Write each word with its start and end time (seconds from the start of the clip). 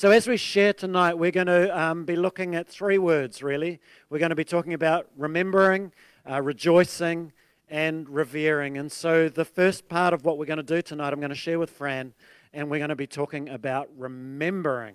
So, 0.00 0.10
as 0.12 0.26
we 0.26 0.38
share 0.38 0.72
tonight, 0.72 1.18
we're 1.18 1.30
going 1.30 1.48
to 1.48 1.78
um, 1.78 2.06
be 2.06 2.16
looking 2.16 2.54
at 2.54 2.66
three 2.66 2.96
words 2.96 3.42
really. 3.42 3.80
We're 4.08 4.16
going 4.18 4.30
to 4.30 4.34
be 4.34 4.46
talking 4.46 4.72
about 4.72 5.08
remembering, 5.14 5.92
uh, 6.26 6.40
rejoicing, 6.40 7.34
and 7.68 8.08
revering. 8.08 8.78
And 8.78 8.90
so, 8.90 9.28
the 9.28 9.44
first 9.44 9.90
part 9.90 10.14
of 10.14 10.24
what 10.24 10.38
we're 10.38 10.46
going 10.46 10.56
to 10.56 10.62
do 10.62 10.80
tonight, 10.80 11.12
I'm 11.12 11.20
going 11.20 11.28
to 11.28 11.34
share 11.34 11.58
with 11.58 11.68
Fran, 11.68 12.14
and 12.54 12.70
we're 12.70 12.78
going 12.78 12.88
to 12.88 12.96
be 12.96 13.06
talking 13.06 13.50
about 13.50 13.90
remembering. 13.94 14.94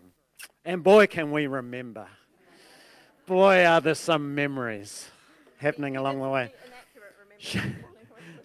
And 0.66 0.82
boy, 0.84 1.06
can 1.06 1.32
we 1.32 1.46
remember! 1.46 2.08
Boy, 3.28 3.64
are 3.64 3.82
there 3.82 3.94
some 3.94 4.34
memories 4.34 5.08
happening 5.58 5.98
along 5.98 6.20
the 6.20 6.30
way. 6.30 6.52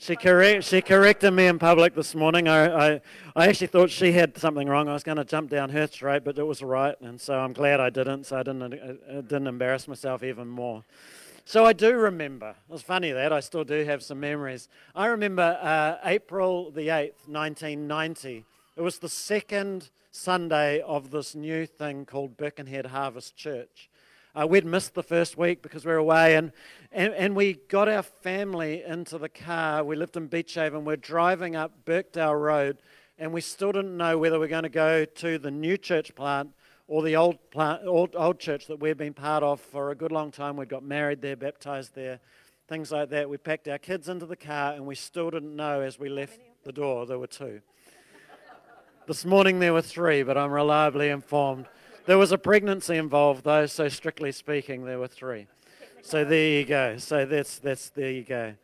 She, 0.00 0.16
correct, 0.16 0.64
she 0.64 0.80
corrected 0.80 1.34
me 1.34 1.46
in 1.46 1.58
public 1.58 1.94
this 1.94 2.14
morning. 2.14 2.48
I, 2.48 2.94
I, 2.94 3.00
I 3.40 3.46
actually 3.46 3.68
thought 3.68 3.88
she 3.88 4.12
had 4.12 4.36
something 4.36 4.68
wrong. 4.68 4.86
I 4.86 4.92
was 4.92 5.02
going 5.02 5.16
to 5.16 5.24
jump 5.24 5.48
down 5.48 5.70
her 5.70 5.86
throat, 5.86 6.24
but 6.26 6.38
it 6.38 6.42
was 6.42 6.62
right, 6.62 6.94
and 7.00 7.18
so 7.18 7.38
I'm 7.38 7.54
glad 7.54 7.80
I 7.80 7.88
didn't, 7.88 8.24
so 8.24 8.36
I 8.36 8.42
didn't, 8.42 8.74
uh, 8.74 9.22
didn't 9.22 9.46
embarrass 9.46 9.88
myself 9.88 10.22
even 10.22 10.46
more. 10.46 10.84
So 11.46 11.64
I 11.64 11.72
do 11.72 11.94
remember. 11.94 12.50
It 12.50 12.70
was 12.70 12.82
funny 12.82 13.12
that 13.12 13.32
I 13.32 13.40
still 13.40 13.64
do 13.64 13.82
have 13.86 14.02
some 14.02 14.20
memories. 14.20 14.68
I 14.94 15.06
remember 15.06 15.58
uh, 15.62 16.06
April 16.06 16.70
the 16.70 16.88
8th, 16.88 17.28
1990. 17.28 18.44
It 18.76 18.82
was 18.82 18.98
the 18.98 19.08
second 19.08 19.88
Sunday 20.10 20.82
of 20.82 21.10
this 21.10 21.34
new 21.34 21.64
thing 21.64 22.04
called 22.04 22.36
Birkenhead 22.36 22.84
Harvest 22.84 23.36
Church. 23.36 23.88
Uh, 24.34 24.46
we'd 24.46 24.66
missed 24.66 24.92
the 24.92 25.02
first 25.02 25.38
week 25.38 25.62
because 25.62 25.86
we 25.86 25.92
were 25.92 25.96
away, 25.96 26.36
and, 26.36 26.52
and, 26.92 27.14
and 27.14 27.34
we 27.34 27.54
got 27.54 27.88
our 27.88 28.02
family 28.02 28.82
into 28.86 29.16
the 29.16 29.30
car. 29.30 29.82
We 29.82 29.96
lived 29.96 30.18
in 30.18 30.28
Beachhaven. 30.28 30.84
We're 30.84 30.96
driving 30.96 31.56
up 31.56 31.86
Birkdale 31.86 32.38
Road, 32.38 32.76
and 33.20 33.32
we 33.32 33.42
still 33.42 33.70
didn't 33.70 33.96
know 33.96 34.16
whether 34.16 34.40
we 34.40 34.46
are 34.46 34.48
going 34.48 34.64
to 34.64 34.70
go 34.70 35.04
to 35.04 35.38
the 35.38 35.50
new 35.50 35.76
church 35.76 36.14
plant 36.14 36.50
or 36.88 37.02
the 37.02 37.14
old, 37.14 37.38
plant, 37.50 37.82
old, 37.86 38.16
old 38.16 38.40
church 38.40 38.66
that 38.66 38.80
we'd 38.80 38.96
been 38.96 39.12
part 39.12 39.44
of 39.44 39.60
for 39.60 39.90
a 39.90 39.94
good 39.94 40.10
long 40.10 40.32
time. 40.32 40.56
We'd 40.56 40.70
got 40.70 40.82
married 40.82 41.20
there, 41.20 41.36
baptized 41.36 41.94
there, 41.94 42.18
things 42.66 42.90
like 42.90 43.10
that. 43.10 43.28
We 43.28 43.36
packed 43.36 43.68
our 43.68 43.78
kids 43.78 44.08
into 44.08 44.24
the 44.24 44.36
car, 44.36 44.72
and 44.72 44.86
we 44.86 44.94
still 44.94 45.30
didn't 45.30 45.54
know 45.54 45.82
as 45.82 45.98
we 45.98 46.08
left 46.08 46.40
the 46.64 46.72
door 46.72 47.04
there 47.04 47.18
were 47.18 47.26
two. 47.26 47.60
this 49.06 49.26
morning 49.26 49.60
there 49.60 49.74
were 49.74 49.82
three, 49.82 50.22
but 50.22 50.38
I'm 50.38 50.50
reliably 50.50 51.10
informed 51.10 51.66
there 52.06 52.18
was 52.18 52.32
a 52.32 52.38
pregnancy 52.38 52.96
involved, 52.96 53.44
though, 53.44 53.66
so 53.66 53.88
strictly 53.88 54.32
speaking, 54.32 54.84
there 54.84 54.98
were 54.98 55.06
three. 55.06 55.46
So 56.02 56.24
there 56.24 56.58
you 56.58 56.64
go. 56.64 56.96
So 56.96 57.26
that's, 57.26 57.58
that's 57.58 57.90
there 57.90 58.10
you 58.10 58.24
go. 58.24 58.54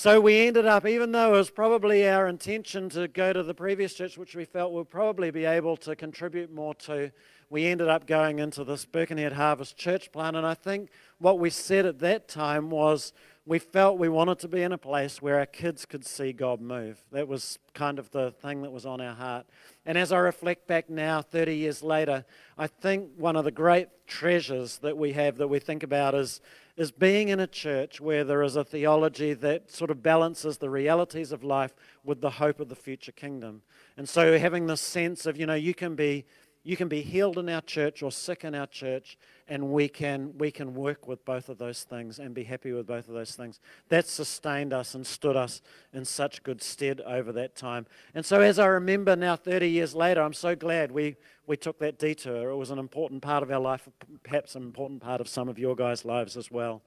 So 0.00 0.20
we 0.20 0.46
ended 0.46 0.64
up, 0.64 0.86
even 0.86 1.10
though 1.10 1.34
it 1.34 1.38
was 1.38 1.50
probably 1.50 2.08
our 2.08 2.28
intention 2.28 2.88
to 2.90 3.08
go 3.08 3.32
to 3.32 3.42
the 3.42 3.52
previous 3.52 3.94
church, 3.94 4.16
which 4.16 4.36
we 4.36 4.44
felt 4.44 4.72
we'd 4.72 4.88
probably 4.88 5.32
be 5.32 5.44
able 5.44 5.76
to 5.78 5.96
contribute 5.96 6.52
more 6.52 6.72
to, 6.74 7.10
we 7.50 7.66
ended 7.66 7.88
up 7.88 8.06
going 8.06 8.38
into 8.38 8.62
this 8.62 8.84
Birkenhead 8.84 9.32
Harvest 9.32 9.76
church 9.76 10.12
plan. 10.12 10.36
And 10.36 10.46
I 10.46 10.54
think 10.54 10.90
what 11.18 11.40
we 11.40 11.50
said 11.50 11.84
at 11.84 11.98
that 11.98 12.28
time 12.28 12.70
was 12.70 13.12
we 13.48 13.58
felt 13.58 13.98
we 13.98 14.10
wanted 14.10 14.38
to 14.38 14.46
be 14.46 14.60
in 14.60 14.72
a 14.72 14.78
place 14.78 15.22
where 15.22 15.38
our 15.38 15.46
kids 15.46 15.86
could 15.86 16.04
see 16.04 16.34
God 16.34 16.60
move. 16.60 17.02
That 17.12 17.28
was 17.28 17.58
kind 17.72 17.98
of 17.98 18.10
the 18.10 18.30
thing 18.30 18.60
that 18.60 18.70
was 18.70 18.84
on 18.84 19.00
our 19.00 19.14
heart. 19.14 19.46
And 19.86 19.96
as 19.96 20.12
I 20.12 20.18
reflect 20.18 20.66
back 20.66 20.90
now, 20.90 21.22
30 21.22 21.56
years 21.56 21.82
later, 21.82 22.26
I 22.58 22.66
think 22.66 23.08
one 23.16 23.36
of 23.36 23.46
the 23.46 23.50
great 23.50 23.88
treasures 24.06 24.76
that 24.80 24.98
we 24.98 25.14
have 25.14 25.38
that 25.38 25.48
we 25.48 25.60
think 25.60 25.82
about 25.82 26.14
is, 26.14 26.42
is 26.76 26.90
being 26.90 27.30
in 27.30 27.40
a 27.40 27.46
church 27.46 28.02
where 28.02 28.22
there 28.22 28.42
is 28.42 28.54
a 28.54 28.64
theology 28.64 29.32
that 29.32 29.70
sort 29.70 29.90
of 29.90 30.02
balances 30.02 30.58
the 30.58 30.68
realities 30.68 31.32
of 31.32 31.42
life 31.42 31.74
with 32.04 32.20
the 32.20 32.32
hope 32.32 32.60
of 32.60 32.68
the 32.68 32.76
future 32.76 33.12
kingdom. 33.12 33.62
And 33.96 34.06
so 34.06 34.38
having 34.38 34.66
this 34.66 34.82
sense 34.82 35.24
of, 35.24 35.38
you 35.38 35.46
know, 35.46 35.54
you 35.54 35.72
can 35.72 35.94
be 35.94 36.26
you 36.68 36.76
can 36.76 36.88
be 36.88 37.00
healed 37.00 37.38
in 37.38 37.48
our 37.48 37.62
church 37.62 38.02
or 38.02 38.12
sick 38.12 38.44
in 38.44 38.54
our 38.54 38.66
church, 38.66 39.16
and 39.48 39.70
we 39.70 39.88
can, 39.88 40.36
we 40.36 40.50
can 40.50 40.74
work 40.74 41.08
with 41.08 41.24
both 41.24 41.48
of 41.48 41.56
those 41.56 41.82
things 41.82 42.18
and 42.18 42.34
be 42.34 42.44
happy 42.44 42.72
with 42.72 42.86
both 42.86 43.08
of 43.08 43.14
those 43.14 43.34
things. 43.34 43.58
That 43.88 44.06
sustained 44.06 44.74
us 44.74 44.94
and 44.94 45.06
stood 45.06 45.34
us 45.34 45.62
in 45.94 46.04
such 46.04 46.42
good 46.42 46.60
stead 46.60 47.00
over 47.00 47.32
that 47.32 47.56
time. 47.56 47.86
And 48.14 48.22
so, 48.22 48.42
as 48.42 48.58
I 48.58 48.66
remember 48.66 49.16
now, 49.16 49.34
30 49.34 49.66
years 49.66 49.94
later, 49.94 50.20
I'm 50.20 50.34
so 50.34 50.54
glad 50.54 50.92
we, 50.92 51.16
we 51.46 51.56
took 51.56 51.78
that 51.78 51.98
detour. 51.98 52.50
It 52.50 52.56
was 52.56 52.70
an 52.70 52.78
important 52.78 53.22
part 53.22 53.42
of 53.42 53.50
our 53.50 53.60
life, 53.60 53.88
perhaps 54.22 54.54
an 54.54 54.62
important 54.62 55.00
part 55.00 55.22
of 55.22 55.28
some 55.28 55.48
of 55.48 55.58
your 55.58 55.74
guys' 55.74 56.04
lives 56.04 56.36
as 56.36 56.50
well. 56.50 56.82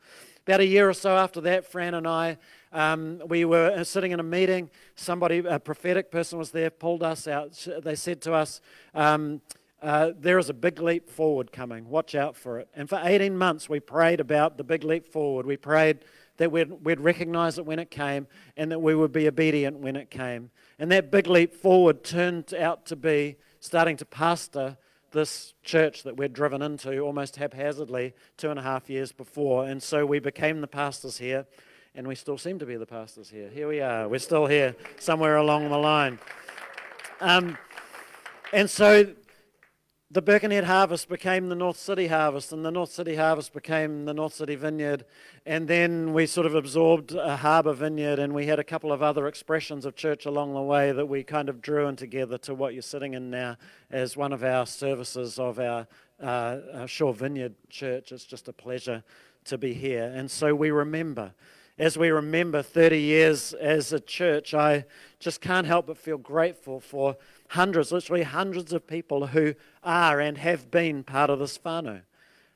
About 0.45 0.59
a 0.59 0.65
year 0.65 0.89
or 0.89 0.93
so 0.93 1.17
after 1.17 1.41
that, 1.41 1.65
Fran 1.65 1.95
and 1.95 2.07
I, 2.07 2.37
um, 2.71 3.19
we 3.27 3.45
were 3.45 3.83
sitting 3.83 4.11
in 4.11 4.19
a 4.19 4.23
meeting. 4.23 4.69
Somebody, 4.95 5.39
a 5.39 5.59
prophetic 5.59 6.11
person 6.11 6.37
was 6.37 6.51
there, 6.51 6.69
pulled 6.69 7.01
us 7.01 7.27
out. 7.27 7.67
They 7.83 7.95
said 7.95 8.21
to 8.21 8.33
us, 8.33 8.61
um, 8.93 9.41
uh, 9.81 10.11
there 10.17 10.37
is 10.37 10.49
a 10.49 10.53
big 10.53 10.79
leap 10.79 11.09
forward 11.09 11.51
coming. 11.51 11.89
Watch 11.89 12.13
out 12.13 12.35
for 12.35 12.59
it. 12.59 12.69
And 12.75 12.87
for 12.87 12.99
18 13.03 13.35
months, 13.35 13.67
we 13.67 13.79
prayed 13.79 14.19
about 14.19 14.57
the 14.57 14.63
big 14.63 14.83
leap 14.83 15.07
forward. 15.07 15.45
We 15.45 15.57
prayed 15.57 15.99
that 16.37 16.51
we'd, 16.51 16.71
we'd 16.83 16.99
recognize 16.99 17.57
it 17.57 17.65
when 17.65 17.79
it 17.79 17.89
came 17.89 18.27
and 18.55 18.71
that 18.71 18.79
we 18.79 18.93
would 18.93 19.11
be 19.11 19.27
obedient 19.27 19.79
when 19.79 19.95
it 19.95 20.11
came. 20.11 20.51
And 20.77 20.91
that 20.91 21.11
big 21.11 21.27
leap 21.27 21.53
forward 21.53 22.03
turned 22.03 22.53
out 22.53 22.85
to 22.87 22.95
be 22.95 23.37
starting 23.59 23.97
to 23.97 24.05
pastor 24.05 24.77
this 25.11 25.53
church 25.63 26.03
that 26.03 26.15
we'd 26.15 26.33
driven 26.33 26.61
into 26.61 26.99
almost 26.99 27.35
haphazardly 27.35 28.13
two 28.37 28.49
and 28.49 28.59
a 28.59 28.63
half 28.63 28.89
years 28.89 29.11
before. 29.11 29.65
And 29.65 29.81
so 29.81 30.05
we 30.05 30.19
became 30.19 30.61
the 30.61 30.67
pastors 30.67 31.17
here, 31.17 31.45
and 31.95 32.07
we 32.07 32.15
still 32.15 32.37
seem 32.37 32.59
to 32.59 32.65
be 32.65 32.77
the 32.77 32.85
pastors 32.85 33.29
here. 33.29 33.49
Here 33.49 33.67
we 33.67 33.81
are. 33.81 34.07
We're 34.07 34.19
still 34.19 34.45
here 34.45 34.75
somewhere 34.99 35.37
along 35.37 35.69
the 35.69 35.77
line. 35.77 36.17
Um, 37.19 37.57
and 38.53 38.69
so 38.69 39.13
the 40.13 40.21
Birkenhead 40.21 40.65
Harvest 40.65 41.07
became 41.07 41.47
the 41.47 41.55
North 41.55 41.77
City 41.77 42.07
Harvest, 42.07 42.51
and 42.51 42.65
the 42.65 42.71
North 42.71 42.91
City 42.91 43.15
Harvest 43.15 43.53
became 43.53 44.03
the 44.03 44.13
North 44.13 44.33
City 44.33 44.55
Vineyard. 44.55 45.05
And 45.45 45.69
then 45.69 46.11
we 46.11 46.25
sort 46.25 46.45
of 46.45 46.53
absorbed 46.53 47.13
a 47.13 47.37
harbour 47.37 47.71
vineyard, 47.71 48.19
and 48.19 48.33
we 48.33 48.45
had 48.45 48.59
a 48.59 48.63
couple 48.63 48.91
of 48.91 49.01
other 49.01 49.25
expressions 49.25 49.85
of 49.85 49.95
church 49.95 50.25
along 50.25 50.53
the 50.53 50.61
way 50.61 50.91
that 50.91 51.05
we 51.05 51.23
kind 51.23 51.47
of 51.47 51.61
drew 51.61 51.87
in 51.87 51.95
together 51.95 52.37
to 52.39 52.53
what 52.53 52.73
you're 52.73 52.81
sitting 52.81 53.13
in 53.13 53.29
now 53.29 53.55
as 53.89 54.17
one 54.17 54.33
of 54.33 54.43
our 54.43 54.65
services 54.65 55.39
of 55.39 55.59
our, 55.59 55.87
uh, 56.19 56.85
Shore 56.87 57.13
Vineyard 57.13 57.55
Church. 57.69 58.11
It's 58.11 58.25
just 58.25 58.49
a 58.49 58.53
pleasure 58.53 59.05
to 59.45 59.57
be 59.57 59.73
here. 59.73 60.11
And 60.13 60.29
so 60.29 60.53
we 60.53 60.71
remember. 60.71 61.33
As 61.79 61.97
we 61.97 62.09
remember 62.09 62.61
30 62.61 62.99
years 62.99 63.53
as 63.53 63.93
a 63.93 63.99
church, 63.99 64.53
I 64.53 64.85
just 65.19 65.39
can't 65.39 65.65
help 65.65 65.87
but 65.87 65.97
feel 65.97 66.17
grateful 66.17 66.81
for 66.81 67.15
hundreds, 67.51 67.91
literally 67.91 68.23
hundreds 68.23 68.71
of 68.71 68.87
people 68.87 69.27
who 69.27 69.53
are 69.83 70.21
and 70.21 70.37
have 70.37 70.71
been 70.71 71.03
part 71.03 71.29
of 71.29 71.39
this 71.39 71.57
whānau. 71.57 72.01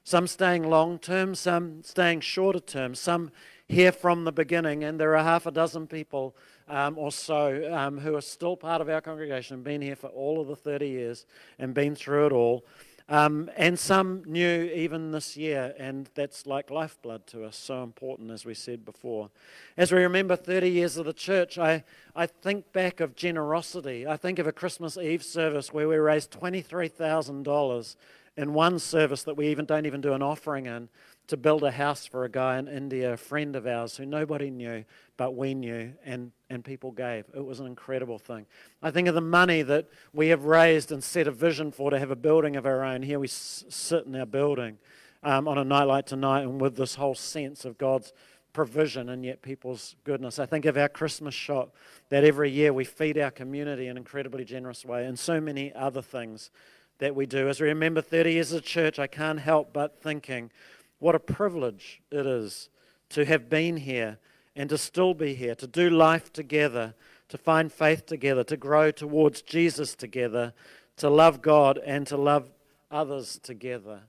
Some 0.05 0.25
staying 0.25 0.69
long 0.69 0.99
term, 0.99 1.35
some 1.35 1.83
staying 1.83 2.21
shorter 2.21 2.61
term, 2.61 2.95
some 2.95 3.31
here 3.67 3.91
from 3.91 4.23
the 4.23 4.31
beginning, 4.31 4.85
and 4.85 4.97
there 4.97 5.17
are 5.17 5.23
half 5.23 5.45
a 5.45 5.51
dozen 5.51 5.85
people 5.87 6.33
um, 6.69 6.97
or 6.97 7.11
so 7.11 7.69
um, 7.73 7.97
who 7.97 8.15
are 8.15 8.21
still 8.21 8.55
part 8.55 8.79
of 8.79 8.87
our 8.87 9.01
congregation, 9.01 9.63
been 9.63 9.81
here 9.81 9.97
for 9.97 10.07
all 10.07 10.39
of 10.39 10.47
the 10.47 10.55
30 10.55 10.87
years 10.87 11.25
and 11.59 11.73
been 11.73 11.93
through 11.93 12.27
it 12.27 12.31
all. 12.31 12.65
Um, 13.07 13.51
and 13.55 13.77
some 13.77 14.23
new 14.25 14.63
even 14.73 15.11
this 15.11 15.37
year, 15.37 15.75
and 15.77 16.09
that's 16.15 16.47
like 16.47 16.71
lifeblood 16.71 17.27
to 17.27 17.43
us, 17.45 17.55
so 17.55 17.83
important, 17.83 18.31
as 18.31 18.45
we 18.45 18.55
said 18.55 18.83
before. 18.83 19.29
As 19.77 19.91
we 19.91 19.99
remember 19.99 20.35
30 20.35 20.69
years 20.69 20.97
of 20.97 21.05
the 21.05 21.13
church, 21.13 21.59
I, 21.59 21.83
I 22.15 22.25
think 22.25 22.71
back 22.73 22.99
of 23.01 23.15
generosity. 23.15 24.07
I 24.07 24.17
think 24.17 24.39
of 24.39 24.47
a 24.47 24.51
Christmas 24.51 24.97
Eve 24.97 25.23
service 25.23 25.71
where 25.71 25.87
we 25.87 25.97
raised 25.97 26.31
$23,000 26.31 27.95
in 28.37 28.53
one 28.53 28.79
service 28.79 29.23
that 29.23 29.37
we 29.37 29.47
even 29.47 29.65
don't 29.65 29.85
even 29.85 30.01
do 30.01 30.13
an 30.13 30.21
offering 30.21 30.65
in 30.65 30.89
to 31.27 31.37
build 31.37 31.63
a 31.63 31.71
house 31.71 32.05
for 32.05 32.23
a 32.25 32.29
guy 32.29 32.57
in 32.57 32.67
India, 32.67 33.13
a 33.13 33.17
friend 33.17 33.55
of 33.55 33.65
ours 33.65 33.97
who 33.97 34.05
nobody 34.05 34.51
knew, 34.51 34.83
but 35.17 35.35
we 35.35 35.53
knew, 35.53 35.93
and, 36.05 36.31
and 36.49 36.63
people 36.63 36.91
gave. 36.91 37.25
It 37.33 37.43
was 37.43 37.59
an 37.59 37.65
incredible 37.65 38.19
thing. 38.19 38.45
I 38.83 38.91
think 38.91 39.07
of 39.07 39.15
the 39.15 39.21
money 39.21 39.61
that 39.63 39.87
we 40.13 40.27
have 40.27 40.43
raised 40.43 40.91
and 40.91 41.03
set 41.03 41.27
a 41.27 41.31
vision 41.31 41.71
for 41.71 41.89
to 41.89 41.97
have 41.97 42.11
a 42.11 42.15
building 42.15 42.55
of 42.55 42.65
our 42.65 42.83
own. 42.83 43.01
Here 43.01 43.19
we 43.19 43.27
s- 43.27 43.63
sit 43.69 44.05
in 44.05 44.15
our 44.15 44.25
building 44.25 44.77
um, 45.23 45.47
on 45.47 45.57
a 45.57 45.63
night 45.63 45.85
like 45.85 46.05
tonight, 46.05 46.41
and 46.41 46.61
with 46.61 46.75
this 46.75 46.95
whole 46.95 47.15
sense 47.15 47.65
of 47.65 47.77
God's 47.77 48.13
provision 48.53 49.09
and 49.09 49.25
yet 49.25 49.41
people's 49.41 49.95
goodness. 50.05 50.39
I 50.39 50.45
think 50.45 50.65
of 50.65 50.77
our 50.77 50.87
Christmas 50.87 51.33
shop 51.35 51.75
that 52.09 52.23
every 52.23 52.49
year 52.49 52.71
we 52.71 52.85
feed 52.85 53.17
our 53.17 53.29
community 53.29 53.85
in 53.85 53.91
an 53.91 53.97
incredibly 53.97 54.45
generous 54.45 54.85
way, 54.85 55.05
and 55.05 55.17
so 55.17 55.41
many 55.41 55.73
other 55.73 56.01
things 56.01 56.51
that 56.99 57.15
we 57.15 57.25
do. 57.25 57.49
As 57.49 57.59
we 57.59 57.67
remember 57.67 58.01
30 58.01 58.33
years 58.33 58.51
of 58.51 58.63
church, 58.63 58.99
I 58.99 59.07
can't 59.07 59.39
help 59.39 59.73
but 59.73 60.01
thinking 60.01 60.51
what 60.99 61.15
a 61.15 61.19
privilege 61.19 62.01
it 62.11 62.25
is 62.25 62.69
to 63.09 63.25
have 63.25 63.49
been 63.49 63.77
here 63.77 64.17
and 64.55 64.69
to 64.69 64.77
still 64.77 65.13
be 65.13 65.35
here, 65.35 65.55
to 65.55 65.67
do 65.67 65.89
life 65.89 66.31
together, 66.31 66.93
to 67.29 67.37
find 67.37 67.71
faith 67.71 68.05
together, 68.05 68.43
to 68.45 68.57
grow 68.57 68.91
towards 68.91 69.41
Jesus 69.41 69.95
together, 69.95 70.53
to 70.97 71.09
love 71.09 71.41
God 71.41 71.77
and 71.85 72.07
to 72.07 72.17
love 72.17 72.49
others 72.89 73.39
together. 73.43 74.01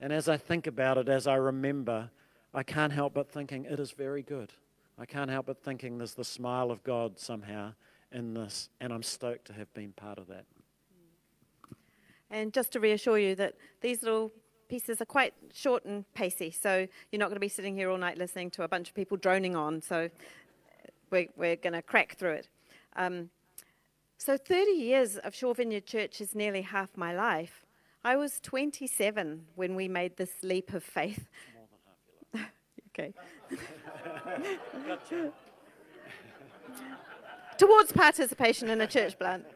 And 0.00 0.12
as 0.12 0.28
I 0.28 0.36
think 0.36 0.66
about 0.66 0.98
it, 0.98 1.08
as 1.08 1.26
I 1.26 1.34
remember, 1.34 2.10
I 2.52 2.62
can't 2.62 2.92
help 2.92 3.14
but 3.14 3.30
thinking 3.30 3.64
it 3.64 3.78
is 3.78 3.90
very 3.90 4.22
good. 4.22 4.52
I 4.98 5.06
can't 5.06 5.30
help 5.30 5.46
but 5.46 5.62
thinking 5.62 5.98
there's 5.98 6.14
the 6.14 6.24
smile 6.24 6.70
of 6.70 6.84
God 6.84 7.18
somehow 7.18 7.74
in 8.12 8.32
this, 8.32 8.68
and 8.80 8.92
I'm 8.92 9.02
stoked 9.02 9.46
to 9.46 9.52
have 9.52 9.72
been 9.74 9.92
part 9.92 10.18
of 10.18 10.28
that. 10.28 10.44
And 12.34 12.52
just 12.52 12.72
to 12.72 12.80
reassure 12.80 13.16
you 13.16 13.36
that 13.36 13.54
these 13.80 14.02
little 14.02 14.32
pieces 14.68 15.00
are 15.00 15.04
quite 15.04 15.34
short 15.52 15.84
and 15.84 16.04
pacey, 16.14 16.50
so 16.50 16.88
you're 17.12 17.20
not 17.20 17.26
going 17.26 17.36
to 17.36 17.40
be 17.40 17.48
sitting 17.48 17.76
here 17.76 17.88
all 17.88 17.96
night 17.96 18.18
listening 18.18 18.50
to 18.50 18.64
a 18.64 18.68
bunch 18.68 18.88
of 18.88 18.94
people 18.96 19.16
droning 19.16 19.54
on. 19.54 19.80
So 19.80 20.10
we're, 21.12 21.28
we're 21.36 21.54
going 21.54 21.74
to 21.74 21.82
crack 21.82 22.16
through 22.16 22.32
it. 22.32 22.48
Um, 22.96 23.30
so 24.18 24.36
30 24.36 24.72
years 24.72 25.16
of 25.18 25.32
Shore 25.32 25.54
Vineyard 25.54 25.86
Church 25.86 26.20
is 26.20 26.34
nearly 26.34 26.62
half 26.62 26.96
my 26.96 27.14
life. 27.14 27.64
I 28.04 28.16
was 28.16 28.40
27 28.40 29.44
when 29.54 29.76
we 29.76 29.86
made 29.86 30.16
this 30.16 30.32
leap 30.42 30.74
of 30.74 30.82
faith. 30.82 31.28
okay. 32.88 33.14
Towards 37.58 37.92
participation 37.92 38.70
in 38.70 38.80
a 38.80 38.88
church 38.88 39.16
plant, 39.20 39.46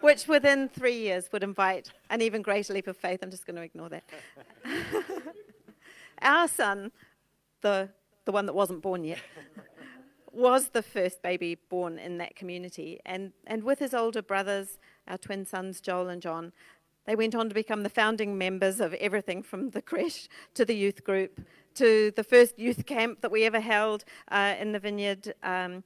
which 0.00 0.28
within 0.28 0.68
three 0.68 0.96
years 0.96 1.28
would 1.32 1.42
invite 1.42 1.90
an 2.10 2.22
even 2.22 2.42
greater 2.42 2.72
leap 2.72 2.86
of 2.86 2.96
faith. 2.96 3.20
I'm 3.22 3.30
just 3.30 3.46
going 3.46 3.56
to 3.56 3.62
ignore 3.62 3.88
that. 3.88 4.04
Our 6.22 6.48
son, 6.48 6.92
the, 7.60 7.88
the 8.24 8.32
one 8.32 8.46
that 8.46 8.54
wasn't 8.54 8.82
born 8.82 9.04
yet, 9.04 9.20
was 10.32 10.68
the 10.68 10.82
first 10.82 11.22
baby 11.22 11.56
born 11.68 11.98
in 11.98 12.18
that 12.18 12.36
community. 12.36 13.00
And, 13.06 13.32
and 13.46 13.62
with 13.64 13.78
his 13.78 13.94
older 13.94 14.22
brothers, 14.22 14.78
our 15.06 15.18
twin 15.18 15.46
sons, 15.46 15.80
Joel 15.80 16.08
and 16.08 16.20
John, 16.20 16.52
they 17.06 17.16
went 17.16 17.34
on 17.34 17.48
to 17.48 17.54
become 17.54 17.82
the 17.82 17.88
founding 17.88 18.36
members 18.36 18.80
of 18.80 18.92
everything 18.94 19.42
from 19.42 19.70
the 19.70 19.80
creche 19.80 20.28
to 20.54 20.64
the 20.64 20.74
youth 20.74 21.04
group 21.04 21.40
to 21.78 22.10
the 22.16 22.24
first 22.24 22.58
youth 22.58 22.86
camp 22.86 23.20
that 23.20 23.30
we 23.30 23.44
ever 23.44 23.60
held 23.60 24.04
uh, 24.32 24.54
in 24.58 24.72
the 24.72 24.80
vineyard 24.80 25.32
um, 25.44 25.84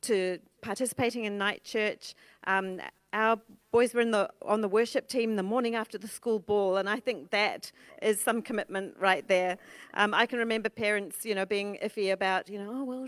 to 0.00 0.38
participating 0.62 1.24
in 1.24 1.36
night 1.36 1.62
church. 1.62 2.14
Um, 2.46 2.80
our 3.14 3.38
boys 3.70 3.94
were 3.94 4.00
in 4.00 4.10
the, 4.10 4.28
on 4.42 4.60
the 4.60 4.68
worship 4.68 5.08
team 5.08 5.36
the 5.36 5.42
morning 5.42 5.74
after 5.74 5.96
the 5.96 6.08
school 6.08 6.40
ball, 6.40 6.76
and 6.76 6.88
I 6.88 7.00
think 7.00 7.30
that 7.30 7.72
is 8.02 8.20
some 8.20 8.42
commitment 8.42 8.96
right 8.98 9.26
there. 9.26 9.56
Um, 9.94 10.12
I 10.12 10.26
can 10.26 10.38
remember 10.40 10.68
parents, 10.68 11.24
you 11.24 11.34
know, 11.34 11.46
being 11.46 11.78
iffy 11.82 12.12
about, 12.12 12.48
you 12.50 12.58
know, 12.58 12.70
oh, 12.70 12.84
well, 12.84 13.06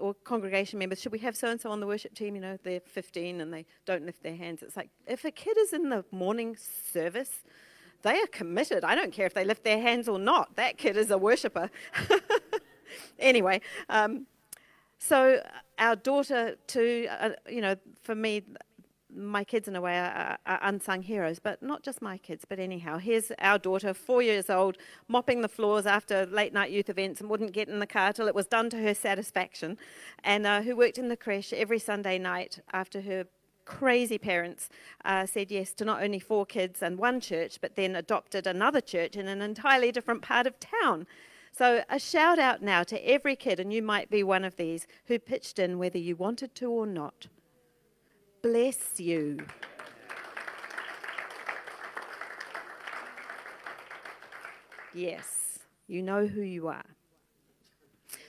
or 0.00 0.14
congregation 0.14 0.78
members, 0.78 1.00
should 1.00 1.12
we 1.12 1.18
have 1.18 1.36
so 1.36 1.48
and 1.48 1.60
so 1.60 1.70
on 1.70 1.78
the 1.78 1.86
worship 1.86 2.14
team? 2.14 2.34
You 2.34 2.40
know, 2.40 2.58
they're 2.64 2.80
15 2.80 3.42
and 3.42 3.52
they 3.52 3.66
don't 3.84 4.06
lift 4.06 4.22
their 4.22 4.34
hands. 4.34 4.62
It's 4.62 4.76
like, 4.76 4.88
if 5.06 5.26
a 5.26 5.30
kid 5.30 5.58
is 5.58 5.74
in 5.74 5.90
the 5.90 6.06
morning 6.10 6.56
service, 6.56 7.44
they 8.02 8.18
are 8.20 8.26
committed. 8.28 8.82
I 8.82 8.94
don't 8.94 9.12
care 9.12 9.26
if 9.26 9.34
they 9.34 9.44
lift 9.44 9.62
their 9.62 9.80
hands 9.80 10.08
or 10.08 10.18
not. 10.18 10.56
That 10.56 10.78
kid 10.78 10.96
is 10.96 11.10
a 11.10 11.18
worshiper. 11.18 11.70
anyway, 13.18 13.60
um, 13.90 14.26
so 14.98 15.42
our 15.78 15.96
daughter, 15.96 16.56
too, 16.66 17.08
uh, 17.10 17.30
you 17.48 17.60
know, 17.60 17.76
for 18.02 18.14
me, 18.14 18.42
my 19.14 19.44
kids, 19.44 19.68
in 19.68 19.76
a 19.76 19.80
way, 19.80 19.98
are, 19.98 20.38
are, 20.46 20.58
unsung 20.62 21.02
heroes, 21.02 21.38
but 21.38 21.62
not 21.62 21.82
just 21.82 22.02
my 22.02 22.18
kids, 22.18 22.44
but 22.48 22.58
anyhow. 22.58 22.98
Here's 22.98 23.30
our 23.38 23.58
daughter, 23.58 23.94
four 23.94 24.22
years 24.22 24.50
old, 24.50 24.76
mopping 25.08 25.40
the 25.40 25.48
floors 25.48 25.86
after 25.86 26.26
late 26.26 26.52
night 26.52 26.70
youth 26.70 26.88
events 26.88 27.20
and 27.20 27.30
wouldn't 27.30 27.52
get 27.52 27.68
in 27.68 27.78
the 27.78 27.86
car 27.86 28.12
till 28.12 28.28
it 28.28 28.34
was 28.34 28.46
done 28.46 28.70
to 28.70 28.78
her 28.78 28.94
satisfaction, 28.94 29.78
and 30.22 30.46
uh, 30.46 30.62
who 30.62 30.76
worked 30.76 30.98
in 30.98 31.08
the 31.08 31.16
creche 31.16 31.52
every 31.52 31.78
Sunday 31.78 32.18
night 32.18 32.60
after 32.72 33.02
her 33.02 33.26
crazy 33.64 34.18
parents 34.18 34.68
uh, 35.04 35.24
said 35.24 35.50
yes 35.50 35.72
to 35.72 35.84
not 35.84 36.02
only 36.02 36.18
four 36.18 36.44
kids 36.44 36.82
and 36.82 36.98
one 36.98 37.20
church, 37.20 37.58
but 37.60 37.76
then 37.76 37.96
adopted 37.96 38.46
another 38.46 38.80
church 38.80 39.16
in 39.16 39.28
an 39.28 39.40
entirely 39.40 39.90
different 39.90 40.22
part 40.22 40.46
of 40.46 40.58
town. 40.60 41.06
So, 41.52 41.84
a 41.88 42.00
shout 42.00 42.40
out 42.40 42.62
now 42.62 42.82
to 42.82 43.08
every 43.08 43.36
kid, 43.36 43.60
and 43.60 43.72
you 43.72 43.80
might 43.80 44.10
be 44.10 44.24
one 44.24 44.44
of 44.44 44.56
these, 44.56 44.88
who 45.06 45.20
pitched 45.20 45.60
in 45.60 45.78
whether 45.78 45.98
you 45.98 46.16
wanted 46.16 46.54
to 46.56 46.70
or 46.70 46.84
not 46.84 47.28
bless 48.44 49.00
you. 49.00 49.38
Yes, 54.92 55.60
you 55.86 56.02
know 56.02 56.26
who 56.26 56.42
you 56.42 56.68
are. 56.68 56.84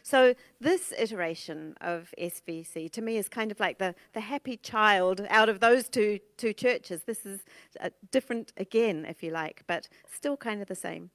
So, 0.03 0.33
this 0.62 0.94
iteration 0.97 1.75
of 1.81 2.13
SVC 2.17 2.89
to 2.91 3.01
me 3.01 3.17
is 3.17 3.27
kind 3.27 3.51
of 3.51 3.59
like 3.59 3.77
the, 3.77 3.94
the 4.13 4.21
happy 4.21 4.56
child 4.56 5.19
out 5.29 5.50
of 5.50 5.59
those 5.59 5.89
two, 5.89 6.19
two 6.38 6.53
churches. 6.53 7.03
This 7.03 7.25
is 7.25 7.41
uh, 7.81 7.89
different 8.09 8.53
again, 8.56 9.06
if 9.09 9.21
you 9.21 9.31
like, 9.31 9.63
but 9.67 9.89
still 10.09 10.38
kind 10.38 10.62
of 10.62 10.69
the 10.69 10.75
same. 10.75 11.09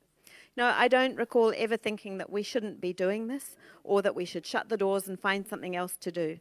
No, 0.58 0.74
I 0.76 0.88
don't 0.88 1.16
recall 1.16 1.54
ever 1.56 1.78
thinking 1.78 2.18
that 2.18 2.28
we 2.28 2.42
shouldn't 2.42 2.82
be 2.82 2.92
doing 2.92 3.28
this 3.28 3.56
or 3.82 4.02
that 4.02 4.14
we 4.14 4.26
should 4.26 4.44
shut 4.44 4.68
the 4.68 4.76
doors 4.76 5.08
and 5.08 5.18
find 5.18 5.46
something 5.46 5.74
else 5.74 5.96
to 6.00 6.12
do. 6.12 6.38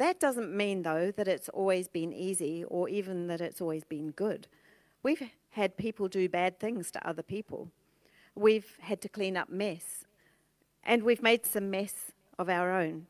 That 0.00 0.18
doesn't 0.18 0.56
mean, 0.56 0.80
though, 0.80 1.10
that 1.10 1.28
it's 1.28 1.50
always 1.50 1.86
been 1.86 2.14
easy 2.14 2.64
or 2.64 2.88
even 2.88 3.26
that 3.26 3.42
it's 3.42 3.60
always 3.60 3.84
been 3.84 4.12
good. 4.12 4.48
We've 5.02 5.30
had 5.50 5.76
people 5.76 6.08
do 6.08 6.26
bad 6.26 6.58
things 6.58 6.90
to 6.92 7.06
other 7.06 7.22
people. 7.22 7.68
We've 8.34 8.78
had 8.80 9.02
to 9.02 9.10
clean 9.10 9.36
up 9.36 9.50
mess. 9.50 10.06
And 10.82 11.02
we've 11.02 11.22
made 11.22 11.44
some 11.44 11.70
mess 11.70 12.12
of 12.38 12.48
our 12.48 12.72
own. 12.72 13.08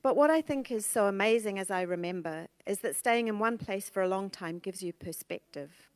But 0.00 0.14
what 0.14 0.30
I 0.30 0.40
think 0.40 0.70
is 0.70 0.86
so 0.86 1.06
amazing 1.06 1.58
as 1.58 1.68
I 1.68 1.82
remember 1.82 2.46
is 2.64 2.78
that 2.78 2.94
staying 2.94 3.26
in 3.26 3.40
one 3.40 3.58
place 3.58 3.90
for 3.90 4.00
a 4.00 4.08
long 4.08 4.30
time 4.30 4.60
gives 4.60 4.84
you 4.84 4.92
perspective. 4.92 5.90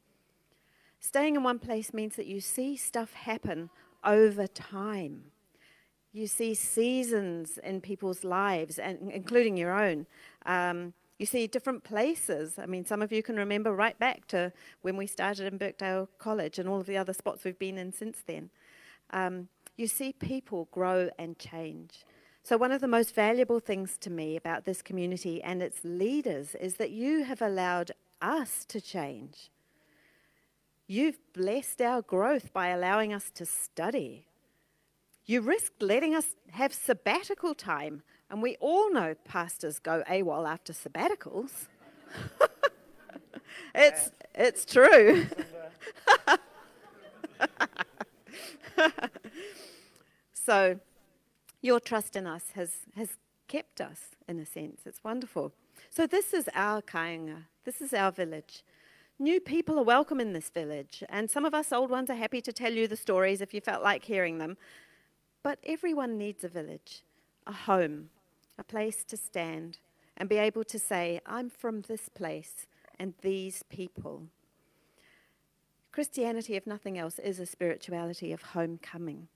Staying 0.99 1.37
in 1.37 1.45
one 1.45 1.61
place 1.61 1.95
means 1.95 2.17
that 2.17 2.27
you 2.27 2.41
see 2.41 2.75
stuff 2.75 3.13
happen 3.13 3.71
over 4.03 4.49
time. 4.49 5.32
You 6.13 6.27
see 6.27 6.55
seasons 6.55 7.59
in 7.59 7.81
people's 7.81 8.23
lives, 8.23 8.79
and 8.79 9.11
including 9.11 9.57
your 9.57 9.73
own. 9.73 10.07
Um, 10.45 10.93
you 11.19 11.27
see 11.27 11.47
different 11.47 11.85
places. 11.85 12.59
I 12.59 12.67
mean, 12.67 12.85
some 12.85 13.01
of 13.01 13.13
you 13.13 13.23
can 13.23 13.37
remember 13.37 13.73
right 13.73 13.99
back 13.99 14.27
to 14.29 14.53
when 14.83 14.97
we 14.97 15.07
started 15.07 15.51
in 15.51 15.59
Birkdale 15.59 16.09
College 16.19 16.59
and 16.59 16.69
all 16.69 16.81
of 16.81 16.87
the 16.87 16.97
other 16.97 17.13
spots 17.13 17.45
we've 17.45 17.59
been 17.59 17.79
in 17.79 17.93
since 17.93 18.19
then. 18.27 18.51
Um, 19.11 19.49
you 19.77 19.87
see 19.87 20.13
people 20.13 20.69
grow 20.71 21.11
and 21.19 21.39
change. 21.39 22.05
So, 22.43 22.57
one 22.57 22.73
of 22.73 22.81
the 22.81 22.89
most 22.89 23.15
valuable 23.15 23.61
things 23.61 23.97
to 23.99 24.11
me 24.11 24.37
about 24.37 24.65
this 24.65 24.83
community 24.83 25.43
and 25.43 25.63
its 25.63 25.79
leaders 25.85 26.57
is 26.57 26.75
that 26.75 26.91
you 26.91 27.25
have 27.25 27.41
allowed 27.41 27.93
us 28.21 28.65
to 28.67 28.81
change. 28.81 29.51
You've 30.89 31.21
blessed 31.33 31.81
our 31.81 32.03
growth 32.03 32.53
by 32.53 32.69
allowing 32.69 33.13
us 33.13 33.31
to 33.37 33.47
study. 33.47 34.27
You 35.25 35.41
risked 35.41 35.83
letting 35.83 36.15
us 36.15 36.35
have 36.51 36.73
sabbatical 36.73 37.55
time, 37.55 38.03
and 38.29 38.43
we 38.43 38.57
all 38.61 38.93
know 38.93 39.15
pastors 39.25 39.79
go 39.79 40.03
AWOL 40.09 40.49
after 40.49 40.73
sabbaticals. 40.73 41.69
it's, 43.75 44.11
it's 44.35 44.65
true. 44.65 45.27
so, 50.33 50.81
your 51.61 51.79
trust 51.79 52.17
in 52.17 52.27
us 52.27 52.47
has, 52.55 52.79
has 52.97 53.11
kept 53.47 53.81
us, 53.81 54.17
in 54.27 54.41
a 54.41 54.47
sense. 54.47 54.81
It's 54.87 55.05
wonderful. 55.05 55.53
So, 55.89 56.09
this 56.09 56.35
is 56.35 56.49
our 56.53 56.83
kainga, 56.83 57.45
this 57.65 57.81
is 57.81 57.95
our 57.95 58.11
village. 58.11 58.65
New 59.21 59.39
people 59.41 59.79
are 59.79 59.85
welcome 59.85 60.19
in 60.19 60.33
this 60.33 60.51
village, 60.51 61.05
and 61.09 61.31
some 61.31 61.45
of 61.45 61.55
us 61.55 61.73
old 61.73 61.91
ones 61.91 62.11
are 62.11 62.17
happy 62.17 62.41
to 62.41 62.53
tell 62.53 62.73
you 62.73 62.89
the 62.89 62.97
stories 62.97 63.41
if 63.41 63.55
you 63.55 63.61
felt 63.61 63.85
like 63.85 64.05
hearing 64.05 64.39
them. 64.39 64.57
But 65.43 65.59
everyone 65.65 66.19
needs 66.19 66.45
a 66.45 66.49
village, 66.49 67.03
a 67.47 67.53
home, 67.53 68.11
a 68.59 68.65
place 68.65 69.03
to 69.05 69.17
stand 69.17 69.79
and 70.17 70.29
be 70.29 70.37
able 70.37 70.65
to 70.65 70.79
say, 70.79 71.21
I'm 71.27 71.51
from 71.51 71.83
this 71.83 72.09
place 72.09 72.67
and 72.99 73.15
these 73.23 73.65
people. 73.65 74.25
Christianity, 75.91 76.55
if 76.55 76.67
nothing 76.67 76.99
else, 76.99 77.19
is 77.19 77.39
a 77.39 77.47
spirituality 77.47 78.33
of 78.33 78.43
homecoming, 78.43 79.29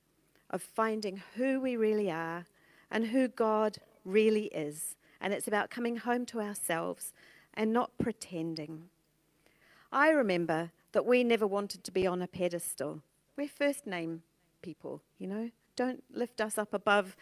of 0.48 0.62
finding 0.62 1.22
who 1.34 1.60
we 1.60 1.76
really 1.76 2.10
are 2.10 2.46
and 2.90 3.08
who 3.08 3.28
God 3.28 3.78
really 4.04 4.46
is. 4.46 4.94
And 5.20 5.32
it's 5.32 5.48
about 5.48 5.70
coming 5.70 5.96
home 5.96 6.25
to 6.26 6.40
ourselves 6.40 7.12
and 7.52 7.72
not 7.72 7.98
pretending. 7.98 8.84
I 9.90 10.10
remember 10.10 10.70
that 10.92 11.06
we 11.06 11.25
never 11.25 11.46
wanted 11.46 11.84
to 11.84 11.92
be 11.92 12.06
on 12.06 12.22
a 12.22 12.26
pedestal. 12.26 13.02
We're 13.36 13.48
first 13.48 13.86
name 13.86 14.22
people, 14.62 15.02
you 15.18 15.26
know. 15.26 15.50
Don't 15.76 16.02
lift 16.12 16.40
us 16.40 16.59
up 16.59 16.75
above 16.75 17.16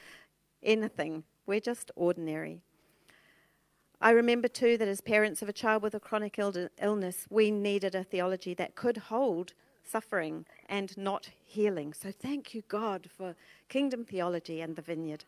anything. 0.63 1.25
We're 1.47 1.61
just 1.61 1.91
ordinary. 1.97 2.61
I 4.01 4.11
remember 4.11 4.49
too 4.49 4.79
that 4.79 4.89
as 4.89 5.01
parents 5.01 5.43
of 5.43 5.49
a 5.49 5.53
child 5.53 5.83
with 5.83 5.95
a 5.95 6.01
chronic 6.01 6.39
illness, 6.39 7.27
we 7.31 7.51
needed 7.51 7.95
a 7.95 8.05
theology 8.05 8.55
that 8.55 8.75
could 8.75 8.97
hold 8.97 9.55
suffering 9.83 10.47
and 10.69 10.97
not 10.97 11.31
healing. 11.45 11.93
So 11.93 12.11
thank 12.11 12.55
you, 12.55 12.63
God, 12.69 13.09
for 13.15 13.35
kingdom 13.69 14.05
theology 14.05 14.61
and 14.61 14.77
the 14.77 14.83
vineyard. 14.83 15.25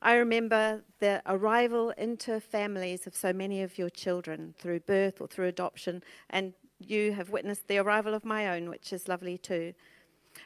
I 0.00 0.14
remember 0.14 0.82
the 0.98 1.22
arrival 1.26 1.90
into 1.90 2.40
families 2.40 3.06
of 3.06 3.14
so 3.14 3.32
many 3.32 3.62
of 3.62 3.78
your 3.78 3.90
children 3.90 4.54
through 4.58 4.80
birth 4.80 5.20
or 5.20 5.28
through 5.28 5.46
adoption, 5.46 6.02
and 6.28 6.54
you 6.80 7.12
have 7.12 7.30
witnessed 7.30 7.68
the 7.68 7.78
arrival 7.78 8.12
of 8.12 8.24
my 8.24 8.48
own, 8.48 8.68
which 8.68 8.92
is 8.92 9.06
lovely 9.06 9.38
too. 9.38 9.74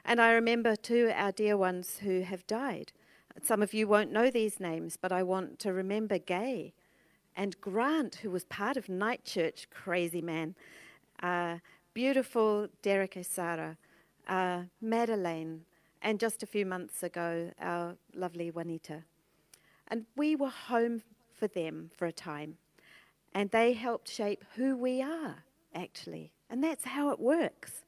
And 0.05 0.21
I 0.21 0.33
remember 0.33 0.77
too 0.77 1.13
our 1.15 1.33
dear 1.33 1.57
ones 1.57 1.99
who 2.03 2.21
have 2.23 2.47
died. 2.47 2.93
Some 3.43 3.63
of 3.63 3.75
you 3.75 3.87
won't 3.87 4.13
know 4.13 4.31
these 4.31 4.61
names, 4.61 4.97
but 4.97 5.13
I 5.13 5.23
want 5.23 5.59
to 5.61 5.73
remember 5.73 6.19
Gay 6.19 6.73
and 7.37 7.61
Grant, 7.61 8.17
who 8.17 8.31
was 8.31 8.45
part 8.45 8.77
of 8.77 8.89
Night 8.89 9.25
Church, 9.25 9.69
crazy 9.71 10.23
man. 10.23 10.55
Uh, 11.23 11.59
beautiful 11.93 12.69
Derek 12.83 13.15
Esara, 13.15 13.77
uh, 14.29 14.63
Madeleine, 14.81 15.63
and 16.03 16.19
just 16.19 16.43
a 16.43 16.47
few 16.47 16.65
months 16.65 17.03
ago, 17.03 17.51
our 17.61 17.97
lovely 18.15 18.51
Juanita. 18.51 19.05
And 19.89 20.07
we 20.17 20.35
were 20.35 20.51
home 20.51 21.03
for 21.35 21.47
them 21.47 21.91
for 21.97 22.07
a 22.07 22.13
time. 22.13 22.57
And 23.35 23.51
they 23.51 23.75
helped 23.75 24.09
shape 24.11 24.45
who 24.57 24.77
we 24.77 25.03
are, 25.03 25.45
actually. 25.75 26.33
And 26.49 26.63
that's 26.63 26.85
how 26.85 27.11
it 27.11 27.21
works. 27.21 27.83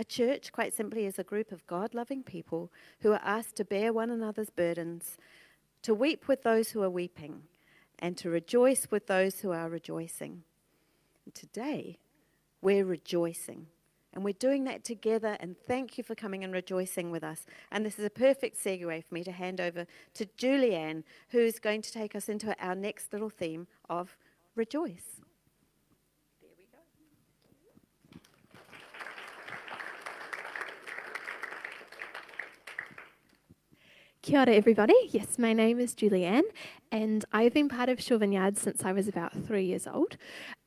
A 0.00 0.04
church, 0.04 0.50
quite 0.50 0.72
simply, 0.72 1.04
is 1.04 1.18
a 1.18 1.22
group 1.22 1.52
of 1.52 1.66
God 1.66 1.92
loving 1.92 2.22
people 2.22 2.72
who 3.00 3.12
are 3.12 3.20
asked 3.22 3.56
to 3.56 3.66
bear 3.66 3.92
one 3.92 4.08
another's 4.08 4.48
burdens, 4.48 5.18
to 5.82 5.92
weep 5.92 6.26
with 6.26 6.42
those 6.42 6.70
who 6.70 6.82
are 6.82 6.88
weeping, 6.88 7.42
and 7.98 8.16
to 8.16 8.30
rejoice 8.30 8.88
with 8.90 9.08
those 9.08 9.40
who 9.40 9.50
are 9.50 9.68
rejoicing. 9.68 10.44
And 11.26 11.34
today, 11.34 11.98
we're 12.62 12.86
rejoicing. 12.86 13.66
And 14.14 14.24
we're 14.24 14.32
doing 14.32 14.64
that 14.64 14.84
together, 14.84 15.36
and 15.38 15.54
thank 15.68 15.98
you 15.98 16.02
for 16.02 16.14
coming 16.14 16.44
and 16.44 16.52
rejoicing 16.54 17.10
with 17.10 17.22
us. 17.22 17.44
And 17.70 17.84
this 17.84 17.98
is 17.98 18.04
a 18.06 18.10
perfect 18.10 18.56
segue 18.56 19.04
for 19.04 19.14
me 19.14 19.22
to 19.22 19.32
hand 19.32 19.60
over 19.60 19.84
to 20.14 20.24
Julianne, 20.24 21.04
who's 21.28 21.58
going 21.58 21.82
to 21.82 21.92
take 21.92 22.16
us 22.16 22.30
into 22.30 22.56
our 22.58 22.74
next 22.74 23.12
little 23.12 23.28
theme 23.28 23.66
of 23.90 24.16
rejoice. 24.56 25.20
Kia 34.22 34.40
ora, 34.40 34.50
everybody. 34.50 34.92
Yes, 35.08 35.38
my 35.38 35.54
name 35.54 35.80
is 35.80 35.94
Julianne, 35.94 36.42
and 36.92 37.24
I've 37.32 37.54
been 37.54 37.70
part 37.70 37.88
of 37.88 38.02
Shore 38.02 38.18
Vineyard 38.18 38.58
since 38.58 38.84
I 38.84 38.92
was 38.92 39.08
about 39.08 39.32
three 39.32 39.64
years 39.64 39.86
old. 39.86 40.18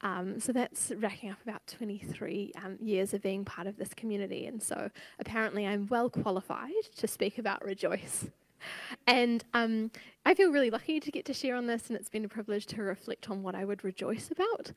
Um, 0.01 0.39
so 0.39 0.51
that's 0.51 0.91
racking 0.97 1.29
up 1.29 1.37
about 1.43 1.61
23 1.67 2.51
um, 2.65 2.77
years 2.81 3.13
of 3.13 3.21
being 3.21 3.45
part 3.45 3.67
of 3.67 3.77
this 3.77 3.93
community, 3.93 4.47
and 4.47 4.61
so 4.61 4.89
apparently 5.19 5.67
I'm 5.67 5.85
well 5.85 6.09
qualified 6.09 6.71
to 6.97 7.07
speak 7.07 7.37
about 7.37 7.63
Rejoice. 7.63 8.25
And 9.05 9.43
um, 9.53 9.91
I 10.25 10.33
feel 10.33 10.51
really 10.51 10.71
lucky 10.71 10.99
to 10.99 11.11
get 11.11 11.25
to 11.25 11.33
share 11.33 11.55
on 11.55 11.67
this, 11.67 11.89
and 11.89 11.95
it's 11.95 12.09
been 12.09 12.25
a 12.25 12.29
privilege 12.29 12.65
to 12.67 12.81
reflect 12.81 13.29
on 13.29 13.43
what 13.43 13.53
I 13.53 13.65
would 13.65 13.83
rejoice 13.83 14.31
about 14.31 14.71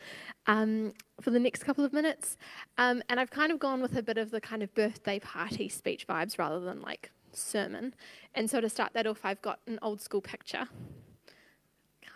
um, 0.46 0.92
for 1.22 1.30
the 1.30 1.40
next 1.40 1.64
couple 1.64 1.86
of 1.86 1.94
minutes. 1.94 2.36
Um, 2.76 3.02
and 3.08 3.18
I've 3.18 3.30
kind 3.30 3.52
of 3.52 3.58
gone 3.58 3.80
with 3.80 3.96
a 3.96 4.02
bit 4.02 4.18
of 4.18 4.30
the 4.30 4.40
kind 4.40 4.62
of 4.62 4.74
birthday 4.74 5.18
party 5.18 5.70
speech 5.70 6.06
vibes 6.06 6.38
rather 6.38 6.60
than 6.60 6.82
like 6.82 7.10
sermon. 7.36 7.94
And 8.34 8.50
so 8.50 8.60
to 8.60 8.68
start 8.68 8.92
that 8.94 9.06
off, 9.06 9.20
I've 9.24 9.42
got 9.42 9.60
an 9.66 9.78
old 9.82 10.00
school 10.00 10.20
picture 10.20 10.68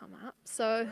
come 0.01 0.15
up. 0.27 0.37
So 0.45 0.89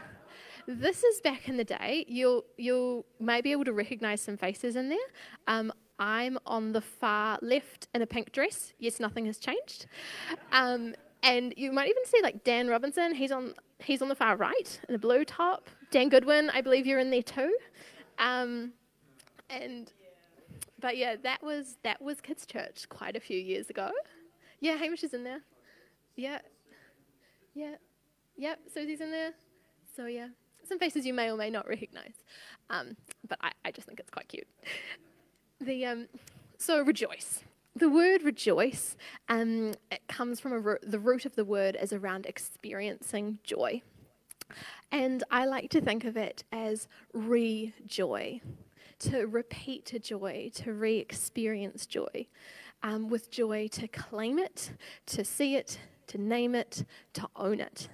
this 0.66 1.02
is 1.02 1.20
back 1.20 1.48
in 1.48 1.56
the 1.56 1.64
day. 1.64 2.04
You'll 2.08 2.44
you'll 2.56 3.06
may 3.18 3.40
be 3.40 3.52
able 3.52 3.64
to 3.64 3.72
recognise 3.72 4.20
some 4.20 4.36
faces 4.36 4.76
in 4.76 4.88
there. 4.90 4.98
Um, 5.46 5.72
I'm 5.98 6.38
on 6.46 6.72
the 6.72 6.80
far 6.80 7.38
left 7.42 7.88
in 7.94 8.02
a 8.02 8.06
pink 8.06 8.32
dress. 8.32 8.72
Yes, 8.78 9.00
nothing 9.00 9.26
has 9.26 9.38
changed. 9.38 9.86
Um, 10.52 10.94
and 11.22 11.52
you 11.56 11.72
might 11.72 11.88
even 11.88 12.04
see 12.04 12.20
like 12.22 12.44
Dan 12.44 12.68
Robinson. 12.68 13.14
He's 13.14 13.32
on 13.32 13.54
he's 13.78 14.02
on 14.02 14.08
the 14.08 14.14
far 14.14 14.36
right 14.36 14.80
in 14.88 14.94
a 14.94 14.98
blue 14.98 15.24
top. 15.24 15.68
Dan 15.90 16.08
Goodwin, 16.08 16.50
I 16.50 16.60
believe 16.60 16.86
you're 16.86 16.98
in 16.98 17.10
there 17.10 17.22
too. 17.22 17.56
Um, 18.18 18.72
and 19.48 19.92
but 20.80 20.96
yeah, 20.96 21.16
that 21.22 21.42
was 21.42 21.78
that 21.82 22.00
was 22.00 22.20
kids' 22.20 22.46
church 22.46 22.88
quite 22.88 23.16
a 23.16 23.20
few 23.20 23.38
years 23.38 23.70
ago. 23.70 23.90
Yeah, 24.60 24.76
Hamish 24.76 25.04
is 25.04 25.14
in 25.14 25.24
there. 25.24 25.40
Yeah. 26.16 26.38
Yeah. 27.54 27.74
Yep, 28.36 28.60
Susie's 28.72 29.00
in 29.00 29.10
there. 29.10 29.32
So, 29.96 30.06
yeah, 30.06 30.28
some 30.64 30.78
faces 30.78 31.04
you 31.04 31.12
may 31.12 31.30
or 31.30 31.36
may 31.36 31.50
not 31.50 31.66
recognize. 31.66 32.14
Um, 32.70 32.96
but 33.28 33.38
I, 33.40 33.52
I, 33.64 33.70
just 33.72 33.86
think 33.86 33.98
it's 33.98 34.10
quite 34.10 34.28
cute. 34.28 34.46
The, 35.60 35.86
um, 35.86 36.08
so, 36.56 36.82
rejoice. 36.82 37.42
The 37.74 37.88
word 37.88 38.22
rejoice 38.22 38.96
um, 39.28 39.74
it 39.90 40.06
comes 40.08 40.38
from 40.38 40.52
ro- 40.52 40.76
the 40.82 41.00
root 41.00 41.26
of 41.26 41.34
the 41.34 41.44
word 41.44 41.76
is 41.80 41.92
around 41.92 42.26
experiencing 42.26 43.38
joy. 43.42 43.82
And 44.92 45.24
I 45.30 45.46
like 45.46 45.70
to 45.70 45.80
think 45.80 46.04
of 46.04 46.16
it 46.16 46.44
as 46.52 46.88
re-joy, 47.12 48.40
to 49.00 49.26
repeat 49.26 49.92
joy, 50.00 50.50
to 50.54 50.72
re-experience 50.72 51.86
joy 51.86 52.26
um, 52.82 53.08
with 53.08 53.30
joy 53.30 53.68
to 53.68 53.88
claim 53.88 54.38
it, 54.38 54.72
to 55.06 55.24
see 55.24 55.56
it, 55.56 55.78
to 56.08 56.18
name 56.18 56.54
it, 56.54 56.84
to 57.14 57.28
own 57.36 57.60
it. 57.60 57.88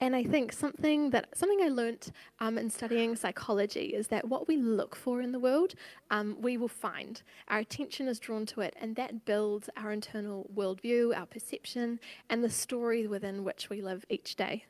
And 0.00 0.14
I 0.14 0.24
think 0.24 0.52
something 0.52 1.10
that 1.10 1.36
something 1.36 1.60
I 1.62 1.68
learnt 1.68 2.12
um, 2.38 2.58
in 2.58 2.70
studying 2.70 3.16
psychology 3.16 3.86
is 3.86 4.08
that 4.08 4.28
what 4.28 4.46
we 4.46 4.56
look 4.56 4.94
for 4.94 5.20
in 5.20 5.32
the 5.32 5.38
world, 5.38 5.74
um, 6.10 6.36
we 6.40 6.56
will 6.56 6.68
find. 6.68 7.22
Our 7.48 7.58
attention 7.58 8.08
is 8.08 8.18
drawn 8.18 8.46
to 8.46 8.60
it, 8.60 8.74
and 8.80 8.94
that 8.96 9.24
builds 9.24 9.70
our 9.76 9.92
internal 9.92 10.48
worldview, 10.54 11.16
our 11.16 11.26
perception, 11.26 11.98
and 12.28 12.44
the 12.44 12.50
story 12.50 13.06
within 13.06 13.44
which 13.44 13.70
we 13.70 13.80
live 13.80 14.04
each 14.08 14.36
day. 14.36 14.66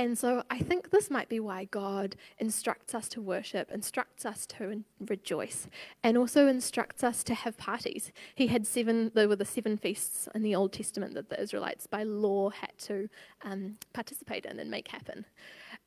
And 0.00 0.16
so 0.16 0.42
I 0.48 0.60
think 0.60 0.88
this 0.88 1.10
might 1.10 1.28
be 1.28 1.40
why 1.40 1.64
God 1.66 2.16
instructs 2.38 2.94
us 2.94 3.06
to 3.10 3.20
worship, 3.20 3.70
instructs 3.70 4.24
us 4.24 4.46
to 4.46 4.82
rejoice, 4.98 5.68
and 6.02 6.16
also 6.16 6.46
instructs 6.46 7.04
us 7.04 7.22
to 7.24 7.34
have 7.34 7.58
parties. 7.58 8.10
He 8.34 8.46
had 8.46 8.66
seven, 8.66 9.12
there 9.14 9.28
were 9.28 9.36
the 9.36 9.44
seven 9.44 9.76
feasts 9.76 10.26
in 10.34 10.42
the 10.42 10.54
Old 10.54 10.72
Testament 10.72 11.12
that 11.16 11.28
the 11.28 11.38
Israelites 11.38 11.86
by 11.86 12.04
law 12.04 12.48
had 12.48 12.72
to 12.78 13.10
um, 13.42 13.76
participate 13.92 14.46
in 14.46 14.58
and 14.58 14.70
make 14.70 14.88
happen. 14.88 15.26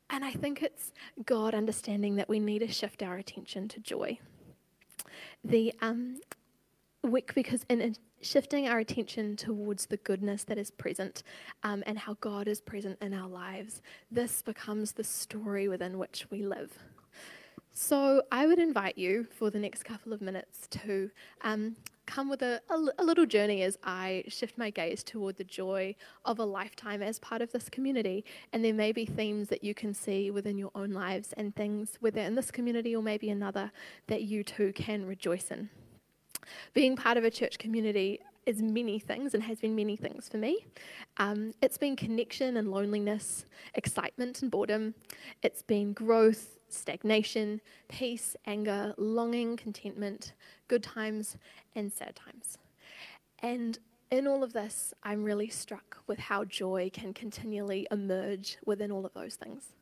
And 0.08 0.24
I 0.24 0.30
think 0.30 0.62
it's 0.62 0.92
God 1.26 1.52
understanding 1.52 2.14
that 2.14 2.28
we 2.28 2.38
need 2.38 2.60
to 2.60 2.68
shift 2.68 3.02
our 3.02 3.16
attention 3.16 3.66
to 3.66 3.80
joy. 3.80 4.20
The 5.42 5.74
um, 5.82 6.20
because 7.34 7.64
in 7.68 7.96
shifting 8.20 8.66
our 8.66 8.78
attention 8.78 9.36
towards 9.36 9.86
the 9.86 9.98
goodness 9.98 10.44
that 10.44 10.58
is 10.58 10.70
present 10.70 11.22
um, 11.62 11.82
and 11.86 11.98
how 11.98 12.16
God 12.20 12.48
is 12.48 12.60
present 12.60 12.98
in 13.00 13.12
our 13.12 13.28
lives, 13.28 13.82
this 14.10 14.42
becomes 14.42 14.92
the 14.92 15.04
story 15.04 15.68
within 15.68 15.98
which 15.98 16.26
we 16.30 16.42
live. 16.42 16.72
So, 17.76 18.22
I 18.30 18.46
would 18.46 18.60
invite 18.60 18.96
you 18.96 19.26
for 19.36 19.50
the 19.50 19.58
next 19.58 19.82
couple 19.82 20.12
of 20.12 20.22
minutes 20.22 20.68
to 20.70 21.10
um, 21.42 21.74
come 22.06 22.28
with 22.28 22.40
a, 22.42 22.60
a, 22.70 23.02
a, 23.02 23.04
little 23.04 23.26
journey 23.26 23.62
as 23.62 23.76
I 23.82 24.22
shift 24.28 24.56
my 24.56 24.70
gaze 24.70 25.02
toward 25.02 25.36
the 25.36 25.44
joy 25.44 25.96
of 26.24 26.38
a 26.38 26.44
lifetime 26.44 27.02
as 27.02 27.18
part 27.18 27.42
of 27.42 27.50
this 27.50 27.68
community. 27.68 28.24
And 28.52 28.64
there 28.64 28.74
may 28.74 28.92
be 28.92 29.04
themes 29.04 29.48
that 29.48 29.64
you 29.64 29.74
can 29.74 29.92
see 29.92 30.30
within 30.30 30.56
your 30.56 30.70
own 30.76 30.90
lives 30.90 31.32
and 31.36 31.54
things, 31.56 31.96
whether 31.98 32.20
in 32.20 32.36
this 32.36 32.52
community 32.52 32.94
or 32.94 33.02
maybe 33.02 33.28
another, 33.28 33.72
that 34.06 34.22
you 34.22 34.44
too 34.44 34.72
can 34.72 35.04
rejoice 35.04 35.50
in. 35.50 35.68
Being 36.72 36.96
part 36.96 37.16
of 37.16 37.24
a 37.24 37.30
church 37.30 37.58
community 37.58 38.20
is 38.46 38.60
many 38.60 38.98
things 38.98 39.34
and 39.34 39.42
has 39.42 39.60
been 39.60 39.74
many 39.74 39.96
things 39.96 40.28
for 40.28 40.36
me. 40.36 40.66
Um, 41.16 41.54
it's 41.62 41.78
been 41.78 41.96
connection 41.96 42.56
and 42.56 42.70
loneliness, 42.70 43.46
excitement 43.74 44.42
and 44.42 44.50
boredom. 44.50 44.94
It's 45.42 45.62
been 45.62 45.92
growth, 45.92 46.58
stagnation, 46.68 47.60
peace, 47.88 48.36
anger, 48.46 48.94
longing, 48.96 49.56
contentment, 49.56 50.34
good 50.68 50.82
times, 50.82 51.36
and 51.74 51.92
sad 51.92 52.16
times. 52.16 52.58
And 53.40 53.78
in 54.10 54.26
all 54.26 54.42
of 54.42 54.52
this, 54.52 54.94
I'm 55.02 55.24
really 55.24 55.48
struck 55.48 55.98
with 56.06 56.18
how 56.18 56.44
joy 56.44 56.90
can 56.92 57.14
continually 57.14 57.86
emerge 57.90 58.58
within 58.64 58.92
all 58.92 59.06
of 59.06 59.14
those 59.14 59.34
things. 59.34 59.72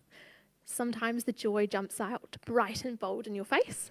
Sometimes 0.65 1.25
the 1.25 1.33
joy 1.33 1.67
jumps 1.67 2.01
out 2.01 2.37
bright 2.47 2.85
and 2.85 2.99
bold 2.99 3.27
in 3.27 3.35
your 3.35 3.45
face, 3.45 3.91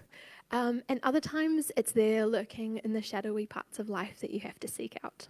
um, 0.52 0.82
and 0.88 1.00
other 1.02 1.20
times 1.20 1.72
it's 1.76 1.92
there 1.92 2.26
lurking 2.26 2.78
in 2.78 2.92
the 2.92 3.02
shadowy 3.02 3.46
parts 3.46 3.78
of 3.78 3.88
life 3.88 4.20
that 4.20 4.30
you 4.30 4.40
have 4.40 4.60
to 4.60 4.68
seek 4.68 4.96
out. 5.02 5.28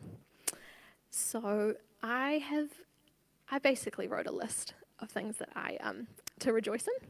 So 1.10 1.74
I 2.02 2.32
have, 2.32 2.68
I 3.50 3.58
basically 3.58 4.08
wrote 4.08 4.26
a 4.26 4.32
list 4.32 4.74
of 4.98 5.10
things 5.10 5.38
that 5.38 5.50
I 5.54 5.78
um, 5.80 6.06
to 6.40 6.52
rejoice 6.52 6.86
in, 6.86 7.08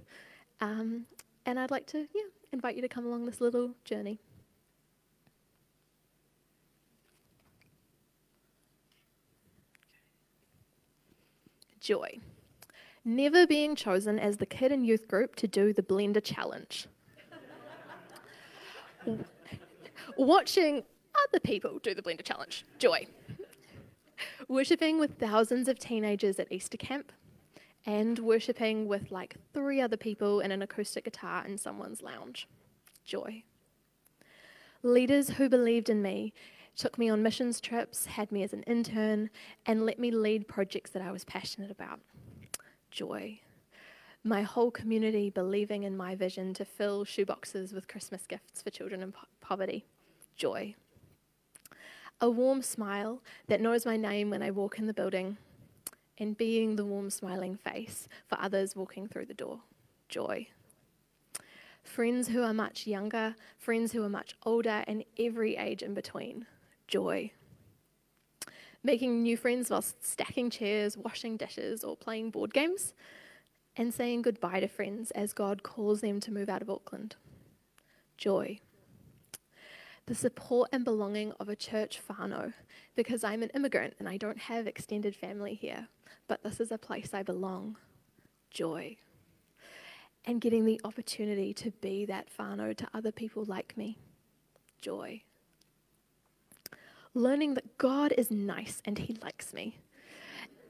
um, 0.60 1.06
and 1.46 1.58
I'd 1.58 1.70
like 1.70 1.86
to 1.88 1.98
yeah 1.98 2.22
invite 2.52 2.76
you 2.76 2.82
to 2.82 2.88
come 2.88 3.06
along 3.06 3.26
this 3.26 3.40
little 3.40 3.72
journey. 3.84 4.20
joy. 11.82 12.18
Never 13.04 13.46
being 13.46 13.74
chosen 13.74 14.18
as 14.18 14.36
the 14.36 14.46
kid 14.46 14.72
in 14.72 14.84
youth 14.84 15.08
group 15.08 15.34
to 15.36 15.48
do 15.48 15.72
the 15.72 15.82
blender 15.82 16.22
challenge. 16.22 16.86
Watching 20.16 20.82
other 21.28 21.40
people 21.40 21.78
do 21.82 21.94
the 21.94 22.02
blender 22.02 22.24
challenge, 22.24 22.64
joy. 22.78 23.06
Worshipping 24.48 24.98
with 24.98 25.18
thousands 25.18 25.68
of 25.68 25.78
teenagers 25.78 26.38
at 26.38 26.50
Easter 26.50 26.76
camp, 26.76 27.12
and 27.84 28.18
worshipping 28.18 28.86
with 28.86 29.10
like 29.10 29.36
three 29.52 29.80
other 29.80 29.96
people 29.96 30.40
and 30.40 30.52
an 30.52 30.62
acoustic 30.62 31.04
guitar 31.04 31.44
in 31.44 31.58
someone's 31.58 32.02
lounge, 32.02 32.46
joy. 33.04 33.42
Leaders 34.82 35.30
who 35.30 35.48
believed 35.48 35.88
in 35.88 36.02
me 36.02 36.32
took 36.76 36.98
me 36.98 37.08
on 37.08 37.22
missions 37.22 37.60
trips, 37.60 38.06
had 38.06 38.32
me 38.32 38.42
as 38.42 38.52
an 38.52 38.62
intern, 38.64 39.30
and 39.66 39.84
let 39.84 39.98
me 39.98 40.10
lead 40.10 40.48
projects 40.48 40.90
that 40.90 41.02
I 41.02 41.12
was 41.12 41.24
passionate 41.24 41.70
about. 41.70 42.00
Joy. 42.90 43.40
My 44.24 44.42
whole 44.42 44.70
community 44.70 45.30
believing 45.30 45.82
in 45.82 45.96
my 45.96 46.14
vision 46.14 46.54
to 46.54 46.64
fill 46.64 47.04
shoeboxes 47.04 47.74
with 47.74 47.88
Christmas 47.88 48.24
gifts 48.26 48.62
for 48.62 48.70
children 48.70 49.02
in 49.02 49.12
po- 49.12 49.26
poverty. 49.40 49.84
Joy. 50.36 50.74
A 52.20 52.30
warm 52.30 52.62
smile 52.62 53.20
that 53.48 53.60
knows 53.60 53.84
my 53.84 53.96
name 53.96 54.30
when 54.30 54.42
I 54.42 54.50
walk 54.50 54.78
in 54.78 54.86
the 54.86 54.94
building, 54.94 55.38
and 56.18 56.36
being 56.36 56.76
the 56.76 56.84
warm, 56.84 57.10
smiling 57.10 57.56
face 57.56 58.06
for 58.28 58.38
others 58.40 58.76
walking 58.76 59.08
through 59.08 59.26
the 59.26 59.34
door. 59.34 59.60
Joy 60.08 60.48
friends 61.82 62.28
who 62.28 62.42
are 62.42 62.54
much 62.54 62.86
younger, 62.86 63.34
friends 63.58 63.92
who 63.92 64.02
are 64.02 64.08
much 64.08 64.34
older, 64.44 64.84
and 64.86 65.04
every 65.18 65.56
age 65.56 65.82
in 65.82 65.94
between 65.94 66.46
joy. 66.86 67.30
Making 68.82 69.22
new 69.22 69.36
friends 69.36 69.70
whilst 69.70 70.04
stacking 70.04 70.50
chairs, 70.50 70.96
washing 70.96 71.36
dishes, 71.36 71.84
or 71.84 71.96
playing 71.96 72.30
board 72.30 72.52
games, 72.52 72.94
and 73.76 73.92
saying 73.92 74.22
goodbye 74.22 74.60
to 74.60 74.68
friends 74.68 75.10
as 75.12 75.32
God 75.32 75.62
calls 75.62 76.00
them 76.00 76.20
to 76.20 76.32
move 76.32 76.48
out 76.48 76.62
of 76.62 76.70
Auckland. 76.70 77.16
Joy. 78.16 78.60
The 80.06 80.14
support 80.14 80.68
and 80.72 80.84
belonging 80.84 81.32
of 81.40 81.48
a 81.48 81.56
church 81.56 82.00
whānau, 82.08 82.52
because 82.94 83.24
I'm 83.24 83.42
an 83.42 83.50
immigrant 83.54 83.94
and 83.98 84.08
I 84.08 84.16
don't 84.16 84.38
have 84.38 84.66
extended 84.66 85.14
family 85.14 85.54
here, 85.54 85.88
but 86.28 86.42
this 86.42 86.60
is 86.60 86.72
a 86.72 86.78
place 86.78 87.14
I 87.14 87.22
belong. 87.22 87.76
Joy. 88.50 88.96
And 90.24 90.40
getting 90.40 90.64
the 90.64 90.80
opportunity 90.84 91.54
to 91.54 91.70
be 91.70 92.04
that 92.06 92.28
whānau 92.38 92.76
to 92.76 92.88
other 92.92 93.12
people 93.12 93.44
like 93.44 93.76
me. 93.76 93.96
Joy 94.80 95.22
learning 97.14 97.54
that 97.54 97.78
God 97.78 98.12
is 98.16 98.30
nice 98.30 98.80
and 98.84 98.98
He 98.98 99.16
likes 99.22 99.52
me, 99.52 99.78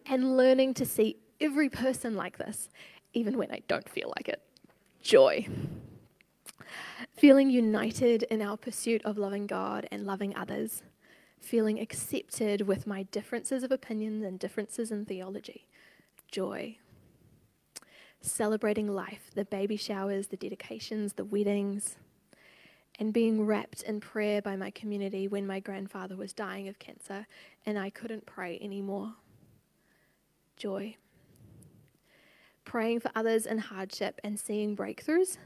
and 0.07 0.37
learning 0.37 0.75
to 0.75 0.87
see 0.87 1.17
every 1.41 1.69
person 1.69 2.15
like 2.17 2.39
this, 2.39 2.69
even 3.13 3.39
when 3.39 3.51
I 3.51 3.63
don't 3.69 3.89
feel 3.89 4.13
like 4.17 4.29
it. 4.29 4.43
Joy. 5.03 5.47
Feeling 7.17 7.51
united 7.51 8.25
in 8.25 8.41
our 8.41 8.57
pursuit 8.57 9.03
of 9.05 9.19
loving 9.19 9.47
God 9.47 9.87
and 9.91 10.05
loving 10.07 10.35
others. 10.37 10.83
Feeling 11.41 11.81
accepted 11.81 12.63
with 12.63 12.87
my 12.87 13.03
differences 13.05 13.63
of 13.63 13.73
opinions 13.73 14.25
and 14.25 14.39
differences 14.39 14.91
in 14.91 15.05
theology. 15.05 15.67
Joy. 16.31 16.79
Celebrating 18.21 18.89
life, 18.89 19.31
the 19.35 19.45
baby 19.45 19.77
showers, 19.77 20.29
the 20.29 20.37
dedications, 20.37 21.15
the 21.15 21.25
weddings 21.25 21.97
and 22.99 23.13
being 23.13 23.45
wrapped 23.45 23.83
in 23.83 24.01
prayer 24.01 24.43
by 24.43 24.57
my 24.57 24.71
community 24.71 25.27
when 25.27 25.47
my 25.47 25.61
grandfather 25.61 26.17
was 26.17 26.33
dying 26.33 26.69
of 26.69 26.79
cancer 26.79 27.27
and 27.65 27.79
I 27.79 27.91
couldn't 27.91 28.27
pray 28.27 28.59
anymore. 28.61 29.15
Joy. 30.57 30.97
Praying 32.65 33.01
for 33.01 33.11
others 33.15 33.47
in 33.47 33.59
hardship 33.59 34.21
and 34.25 34.39
seeing 34.39 34.77
breakthroughs. 34.77 35.39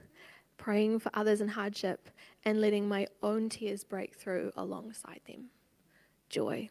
Praying 0.56 1.00
for 1.00 1.10
others 1.14 1.40
in 1.40 1.48
hardship 1.48 2.08
and 2.44 2.60
letting 2.60 2.88
my 2.88 3.06
own 3.22 3.48
tears 3.48 3.84
break 3.84 4.14
through 4.14 4.52
alongside 4.56 5.20
them. 5.26 5.50
Joy. 6.28 6.70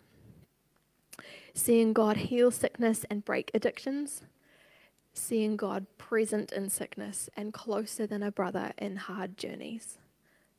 Seeing 1.53 1.93
God 1.93 2.17
heal 2.17 2.51
sickness 2.51 3.05
and 3.09 3.23
break 3.23 3.51
addictions. 3.53 4.23
Seeing 5.13 5.55
God 5.55 5.85
present 5.97 6.51
in 6.51 6.69
sickness 6.69 7.29
and 7.37 7.53
closer 7.53 8.05
than 8.05 8.21
a 8.21 8.31
brother 8.31 8.73
in 8.77 8.97
hard 8.97 9.37
journeys 9.37 9.97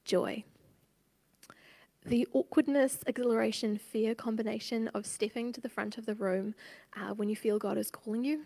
joy. 0.06 0.44
The 2.06 2.26
awkwardness, 2.32 3.00
exhilaration, 3.06 3.76
fear 3.76 4.14
combination 4.14 4.86
of 4.88 5.04
stepping 5.04 5.52
to 5.52 5.60
the 5.60 5.68
front 5.68 5.98
of 5.98 6.06
the 6.06 6.14
room 6.14 6.54
uh, 6.96 7.12
when 7.14 7.28
you 7.28 7.34
feel 7.34 7.58
God 7.58 7.76
is 7.76 7.90
calling 7.90 8.24
you, 8.24 8.44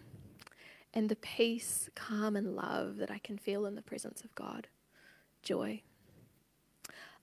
and 0.92 1.09
the 1.09 1.16
peace, 1.16 1.88
calm, 1.94 2.37
and 2.37 2.55
love 2.57 2.96
that 2.96 3.11
I 3.11 3.18
can 3.18 3.38
feel 3.38 3.66
in 3.66 3.74
the 3.74 3.83
presence 3.83 4.22
of 4.22 4.35
God. 4.35 4.68
Joy. 5.42 5.83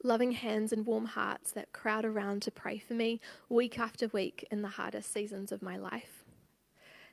Loving 0.04 0.32
hands 0.32 0.72
and 0.72 0.86
warm 0.86 1.06
hearts 1.06 1.52
that 1.52 1.74
crowd 1.74 2.06
around 2.06 2.42
to 2.44 2.52
pray 2.52 2.78
for 2.78 2.94
me 2.94 3.20
week 3.50 3.80
after 3.80 4.08
week 4.08 4.48
in 4.52 4.62
the 4.62 4.70
hardest 4.70 5.12
seasons 5.12 5.52
of 5.52 5.62
my 5.62 5.76
life. 5.76 6.24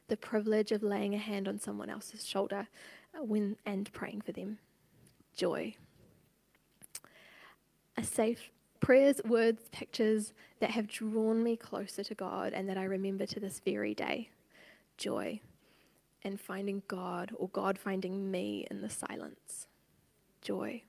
The 0.08 0.16
privilege 0.16 0.70
of 0.70 0.82
laying 0.82 1.14
a 1.14 1.18
hand 1.18 1.48
on 1.48 1.58
someone 1.58 1.88
else's 1.88 2.26
shoulder 2.26 2.68
uh, 3.14 3.24
when, 3.24 3.56
and 3.64 3.90
praying 3.92 4.20
for 4.20 4.32
them. 4.32 4.58
Joy 5.34 5.76
a 7.96 8.02
safe 8.02 8.50
prayers, 8.80 9.20
words, 9.24 9.62
pictures 9.72 10.32
that 10.60 10.70
have 10.70 10.88
drawn 10.88 11.42
me 11.42 11.56
closer 11.56 12.02
to 12.04 12.14
God 12.14 12.52
and 12.52 12.68
that 12.68 12.78
I 12.78 12.84
remember 12.84 13.26
to 13.26 13.40
this 13.40 13.60
very 13.64 13.94
day. 13.94 14.30
Joy 14.96 15.40
and 16.24 16.40
finding 16.40 16.82
God 16.88 17.32
or 17.36 17.48
God 17.48 17.78
finding 17.78 18.30
me 18.30 18.66
in 18.70 18.80
the 18.80 18.90
silence. 18.90 19.66
Joy. 20.40 20.82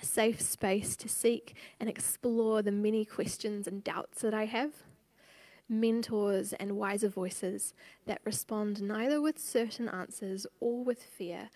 A 0.00 0.04
safe 0.04 0.40
space 0.40 0.96
to 0.96 1.08
seek 1.08 1.54
and 1.78 1.88
explore 1.88 2.62
the 2.62 2.72
many 2.72 3.04
questions 3.04 3.66
and 3.66 3.82
doubts 3.82 4.22
that 4.22 4.34
I 4.34 4.44
have. 4.46 4.72
Mentors 5.68 6.52
and 6.54 6.76
wiser 6.76 7.08
voices 7.08 7.74
that 8.06 8.20
respond 8.24 8.82
neither 8.82 9.20
with 9.20 9.38
certain 9.38 9.88
answers 9.88 10.46
or 10.58 10.82
with 10.82 11.02
fear, 11.02 11.50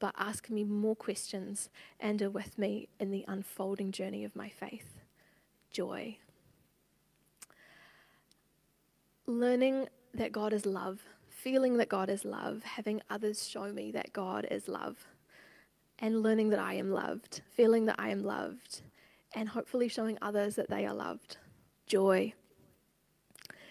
but 0.00 0.14
ask 0.18 0.50
me 0.50 0.64
more 0.64 0.96
questions 0.96 1.68
and 2.00 2.20
are 2.22 2.30
with 2.30 2.58
me 2.58 2.88
in 2.98 3.10
the 3.10 3.24
unfolding 3.28 3.92
journey 3.92 4.24
of 4.24 4.34
my 4.34 4.48
faith. 4.48 5.00
Joy. 5.70 6.18
Learning 9.26 9.88
that 10.12 10.32
God 10.32 10.52
is 10.52 10.66
love, 10.66 11.04
feeling 11.42 11.76
that 11.78 11.88
God 11.88 12.10
is 12.10 12.24
love, 12.24 12.62
having 12.62 13.00
others 13.10 13.48
show 13.48 13.72
me 13.72 13.90
that 13.92 14.12
God 14.12 14.46
is 14.50 14.68
love, 14.68 15.06
and 15.98 16.22
learning 16.22 16.50
that 16.50 16.58
I 16.58 16.74
am 16.74 16.90
loved, 16.90 17.42
feeling 17.54 17.86
that 17.86 17.96
I 17.98 18.10
am 18.10 18.22
loved, 18.22 18.82
and 19.34 19.48
hopefully 19.48 19.88
showing 19.88 20.18
others 20.20 20.56
that 20.56 20.70
they 20.70 20.86
are 20.86 20.94
loved. 20.94 21.36
Joy. 21.86 22.34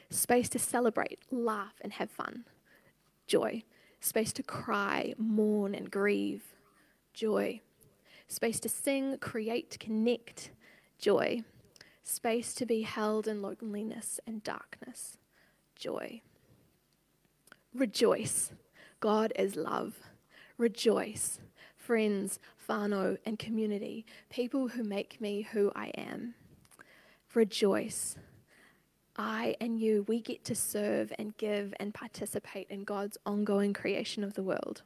Space 0.10 0.50
to 0.50 0.60
celebrate, 0.60 1.20
laugh, 1.32 1.76
and 1.82 1.94
have 1.94 2.10
fun. 2.10 2.46
Joy 3.28 3.64
space 4.00 4.32
to 4.34 4.44
cry, 4.44 5.14
mourn, 5.18 5.76
and 5.76 5.92
grieve, 5.92 6.56
joy, 7.14 7.62
space 8.28 8.60
to 8.62 8.70
sing, 8.70 9.18
create, 9.18 9.78
connect, 9.80 10.52
joy, 10.98 11.42
space 12.04 12.54
to 12.54 12.66
be 12.66 12.82
held 12.84 13.28
in 13.28 13.42
loneliness 13.42 14.20
and 14.26 14.44
darkness, 14.44 15.18
joy. 15.76 16.22
Rejoice, 17.74 18.52
God 19.00 19.32
is 19.38 19.56
love. 19.56 19.96
Rejoice, 20.58 21.40
friends, 21.78 22.40
whānau, 22.68 23.18
and 23.26 23.38
community, 23.38 24.06
people 24.30 24.70
who 24.70 24.84
make 24.84 25.22
me 25.22 25.44
who 25.52 25.72
I 25.76 25.88
am. 25.90 26.34
Rejoice, 27.34 28.16
I 29.20 29.58
and 29.60 29.78
you, 29.78 30.06
we 30.08 30.22
get 30.22 30.46
to 30.46 30.56
serve 30.56 31.12
and 31.20 31.36
give 31.36 31.74
and 31.78 31.94
participate 31.94 32.68
in 32.70 32.86
God's 32.86 33.18
ongoing 33.26 33.74
creation 33.74 34.24
of 34.24 34.34
the 34.34 34.44
world. 34.44 34.84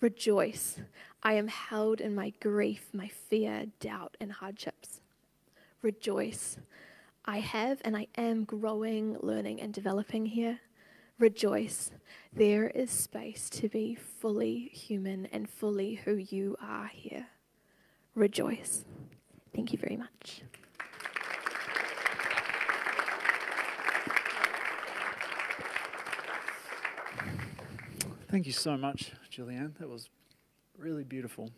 Rejoice. 0.00 0.80
I 1.24 1.32
am 1.32 1.48
held 1.48 2.00
in 2.00 2.14
my 2.14 2.32
grief, 2.40 2.88
my 2.92 3.08
fear, 3.08 3.66
doubt, 3.80 4.16
and 4.20 4.30
hardships. 4.30 5.00
Rejoice. 5.82 6.56
I 7.24 7.40
have 7.40 7.82
and 7.84 7.96
I 7.96 8.06
am 8.16 8.44
growing, 8.44 9.16
learning, 9.20 9.60
and 9.60 9.74
developing 9.74 10.26
here. 10.26 10.60
Rejoice. 11.18 11.90
There 12.32 12.68
is 12.68 12.90
space 12.92 13.50
to 13.50 13.68
be 13.68 13.96
fully 13.96 14.70
human 14.72 15.26
and 15.26 15.50
fully 15.50 15.96
who 15.96 16.14
you 16.14 16.56
are 16.62 16.86
here. 16.86 17.26
Rejoice. 18.14 18.84
Thank 19.52 19.72
you 19.72 19.78
very 19.78 19.96
much. 19.96 20.42
Thank 28.30 28.46
you 28.46 28.52
so 28.52 28.76
much, 28.76 29.12
Julianne. 29.32 29.76
That 29.78 29.88
was 29.88 30.10
really 30.76 31.02
beautiful. 31.02 31.50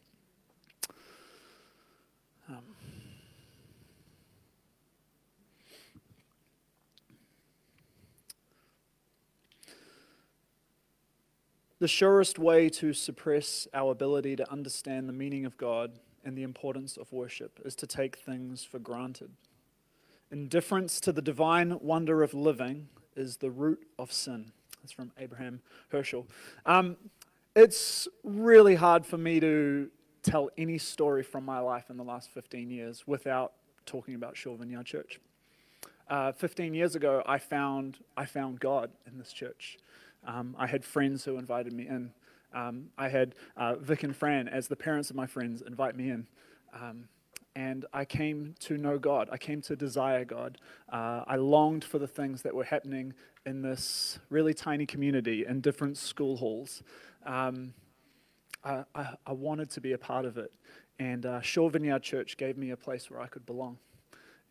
The 11.81 11.88
surest 11.88 12.38
way 12.38 12.69
to 12.69 12.93
suppress 12.93 13.66
our 13.73 13.90
ability 13.93 14.37
to 14.37 14.53
understand 14.53 15.09
the 15.09 15.14
meaning 15.14 15.47
of 15.47 15.57
God 15.57 15.93
and 16.23 16.37
the 16.37 16.43
importance 16.43 16.99
of 16.99 17.11
worship 17.11 17.59
is 17.64 17.75
to 17.77 17.87
take 17.87 18.16
things 18.16 18.62
for 18.62 18.79
granted. 18.79 19.31
Indifference 20.31 21.01
to 21.01 21.11
the 21.11 21.23
divine 21.23 21.79
wonder 21.81 22.23
of 22.23 22.35
living 22.35 22.90
is 23.16 23.38
the 23.38 23.51
root 23.51 23.87
of 23.99 24.12
sin. 24.12 24.53
That's 24.83 24.93
from 24.93 25.11
Abraham 25.16 25.62
Heschel. 25.90 26.27
Um, 26.66 26.99
it's 27.57 28.07
really 28.25 28.75
hard 28.75 29.07
for 29.07 29.16
me 29.16 29.40
to 29.40 29.88
tell 30.23 30.51
any 30.59 30.77
story 30.77 31.23
from 31.23 31.47
my 31.47 31.61
life 31.61 31.88
in 31.88 31.97
the 31.97 32.05
last 32.05 32.29
15 32.29 32.69
years 32.69 33.05
without 33.07 33.55
talking 33.87 34.16
about 34.16 34.37
Shore 34.37 34.59
Vineyard 34.59 34.85
Church. 34.85 35.19
Uh, 36.11 36.33
15 36.33 36.75
years 36.75 36.95
ago, 36.95 37.23
I 37.25 37.38
found, 37.38 37.97
I 38.19 38.27
found 38.27 38.61
God 38.61 38.90
in 39.07 39.16
this 39.16 39.33
church. 39.33 39.79
Um, 40.26 40.54
I 40.59 40.66
had 40.66 40.85
friends 40.85 41.24
who 41.24 41.38
invited 41.38 41.72
me 41.72 41.87
in. 41.87 42.12
Um, 42.52 42.87
I 42.98 43.09
had 43.09 43.35
uh, 43.56 43.76
Vic 43.76 44.02
and 44.02 44.14
Fran, 44.14 44.48
as 44.48 44.68
the 44.68 44.76
parents 44.76 45.11
of 45.11 45.16
my 45.16 45.26
friends, 45.26 45.62
invite 45.62 45.96
me 45.96 46.11
in. 46.11 46.26
Um, 46.74 47.09
and 47.56 47.85
I 47.92 48.04
came 48.04 48.54
to 48.61 48.76
know 48.76 48.98
God. 48.98 49.28
I 49.33 49.37
came 49.37 49.61
to 49.62 49.76
desire 49.76 50.24
God. 50.24 50.59
Uh, 50.92 51.24
I 51.26 51.37
longed 51.37 51.85
for 51.85 51.98
the 51.98 52.06
things 52.06 52.42
that 52.42 52.54
were 52.54 52.64
happening 52.64 53.12
in 53.44 53.62
this 53.62 54.18
really 54.28 54.54
tiny 54.54 54.87
community 54.87 55.46
in 55.46 55.61
different 55.61 55.96
school 55.96 56.37
halls. 56.37 56.83
Um, 57.26 57.74
I, 58.62 58.85
I, 58.94 59.14
I, 59.26 59.33
wanted 59.33 59.70
to 59.70 59.80
be 59.80 59.92
a 59.92 59.98
part 59.98 60.26
of 60.26 60.37
it. 60.37 60.52
And 60.98 61.24
uh, 61.24 61.40
Vineyard 61.40 62.02
Church 62.02 62.37
gave 62.37 62.56
me 62.56 62.70
a 62.70 62.76
place 62.76 63.11
where 63.11 63.20
I 63.20 63.26
could 63.26 63.46
belong. 63.46 63.78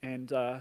And 0.01 0.31
uh, 0.33 0.59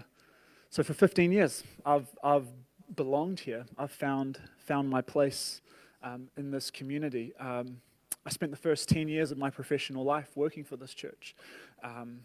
so 0.69 0.83
for 0.83 0.93
15 0.93 1.31
years, 1.31 1.63
I've, 1.85 2.07
I've 2.23 2.47
belonged 2.95 3.41
here. 3.41 3.65
I've 3.77 3.91
found, 3.91 4.39
found 4.57 4.89
my 4.89 5.01
place 5.01 5.61
um, 6.03 6.29
in 6.37 6.51
this 6.51 6.71
community. 6.71 7.33
Um, 7.39 7.77
I 8.25 8.29
spent 8.29 8.51
the 8.51 8.57
first 8.57 8.89
10 8.89 9.07
years 9.07 9.31
of 9.31 9.37
my 9.37 9.49
professional 9.49 10.03
life 10.03 10.29
working 10.35 10.63
for 10.63 10.77
this 10.77 10.93
church, 10.93 11.35
um, 11.83 12.19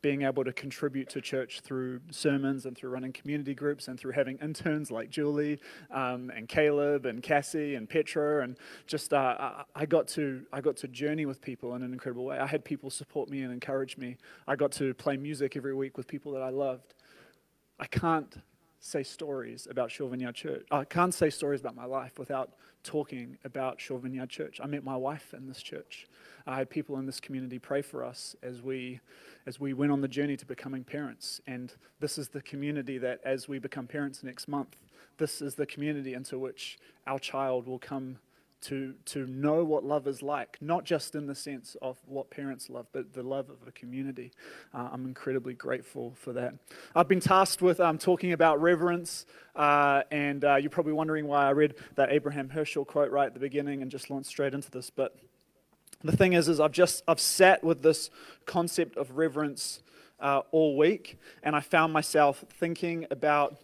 being 0.00 0.22
able 0.22 0.44
to 0.44 0.52
contribute 0.52 1.08
to 1.10 1.20
church 1.20 1.60
through 1.60 2.00
sermons 2.10 2.66
and 2.66 2.76
through 2.76 2.90
running 2.90 3.12
community 3.12 3.54
groups 3.54 3.88
and 3.88 3.98
through 3.98 4.12
having 4.12 4.36
interns 4.38 4.90
like 4.90 5.10
Julie 5.10 5.60
um, 5.90 6.30
and 6.34 6.48
Caleb 6.48 7.06
and 7.06 7.22
Cassie 7.22 7.74
and 7.74 7.88
Petra 7.88 8.42
and 8.42 8.56
just 8.86 9.12
uh, 9.12 9.64
I 9.74 9.86
got 9.86 10.08
to 10.08 10.44
I 10.52 10.60
got 10.60 10.76
to 10.78 10.88
journey 10.88 11.26
with 11.26 11.40
people 11.40 11.74
in 11.74 11.82
an 11.82 11.92
incredible 11.92 12.24
way. 12.24 12.38
I 12.38 12.46
had 12.46 12.64
people 12.64 12.90
support 12.90 13.28
me 13.28 13.42
and 13.42 13.52
encourage 13.52 13.96
me. 13.96 14.16
I 14.46 14.56
got 14.56 14.72
to 14.72 14.94
play 14.94 15.16
music 15.16 15.56
every 15.56 15.74
week 15.74 15.96
with 15.96 16.06
people 16.06 16.32
that 16.32 16.42
I 16.42 16.50
loved. 16.50 16.94
I 17.78 17.86
can't 17.86 18.34
say 18.84 19.02
stories 19.02 19.66
about 19.70 19.90
Shore 19.90 20.14
Church. 20.34 20.66
I 20.70 20.84
can't 20.84 21.14
say 21.14 21.30
stories 21.30 21.60
about 21.60 21.74
my 21.74 21.86
life 21.86 22.18
without 22.18 22.50
talking 22.82 23.38
about 23.42 23.80
Shore 23.80 24.00
Church. 24.28 24.60
I 24.62 24.66
met 24.66 24.84
my 24.84 24.94
wife 24.94 25.32
in 25.32 25.48
this 25.48 25.62
church. 25.62 26.06
I 26.46 26.56
had 26.56 26.68
people 26.68 26.98
in 26.98 27.06
this 27.06 27.18
community 27.18 27.58
pray 27.58 27.80
for 27.80 28.04
us 28.04 28.36
as 28.42 28.60
we 28.60 29.00
as 29.46 29.58
we 29.58 29.72
went 29.72 29.90
on 29.90 30.02
the 30.02 30.08
journey 30.08 30.36
to 30.36 30.44
becoming 30.44 30.84
parents. 30.84 31.40
And 31.46 31.72
this 32.00 32.18
is 32.18 32.28
the 32.28 32.42
community 32.42 32.98
that 32.98 33.20
as 33.24 33.48
we 33.48 33.58
become 33.58 33.86
parents 33.86 34.22
next 34.22 34.48
month, 34.48 34.76
this 35.16 35.40
is 35.40 35.54
the 35.54 35.66
community 35.66 36.12
into 36.12 36.38
which 36.38 36.78
our 37.06 37.18
child 37.18 37.66
will 37.66 37.78
come 37.78 38.18
to, 38.64 38.94
to 39.04 39.26
know 39.26 39.62
what 39.62 39.84
love 39.84 40.06
is 40.06 40.22
like, 40.22 40.56
not 40.60 40.84
just 40.84 41.14
in 41.14 41.26
the 41.26 41.34
sense 41.34 41.76
of 41.82 41.98
what 42.06 42.30
parents 42.30 42.70
love, 42.70 42.86
but 42.92 43.12
the 43.12 43.22
love 43.22 43.50
of 43.50 43.56
a 43.68 43.72
community. 43.72 44.32
Uh, 44.72 44.88
I'm 44.90 45.04
incredibly 45.04 45.52
grateful 45.52 46.14
for 46.16 46.32
that. 46.32 46.54
I've 46.94 47.08
been 47.08 47.20
tasked 47.20 47.60
with 47.60 47.78
um, 47.78 47.98
talking 47.98 48.32
about 48.32 48.60
reverence, 48.60 49.26
uh, 49.54 50.02
and 50.10 50.44
uh, 50.44 50.56
you're 50.56 50.70
probably 50.70 50.94
wondering 50.94 51.26
why 51.26 51.46
I 51.46 51.50
read 51.50 51.74
that 51.96 52.10
Abraham 52.10 52.48
Heschel 52.48 52.86
quote 52.86 53.10
right 53.10 53.26
at 53.26 53.34
the 53.34 53.40
beginning 53.40 53.82
and 53.82 53.90
just 53.90 54.08
launched 54.08 54.30
straight 54.30 54.54
into 54.54 54.70
this. 54.70 54.88
But 54.88 55.14
the 56.02 56.16
thing 56.16 56.32
is, 56.32 56.48
is 56.48 56.58
I've 56.58 56.72
just 56.72 57.02
I've 57.06 57.20
sat 57.20 57.62
with 57.62 57.82
this 57.82 58.08
concept 58.46 58.96
of 58.96 59.10
reverence 59.18 59.82
uh, 60.20 60.40
all 60.52 60.76
week, 60.76 61.18
and 61.42 61.54
I 61.54 61.60
found 61.60 61.92
myself 61.92 62.44
thinking 62.48 63.06
about. 63.10 63.56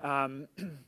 Um, 0.00 0.48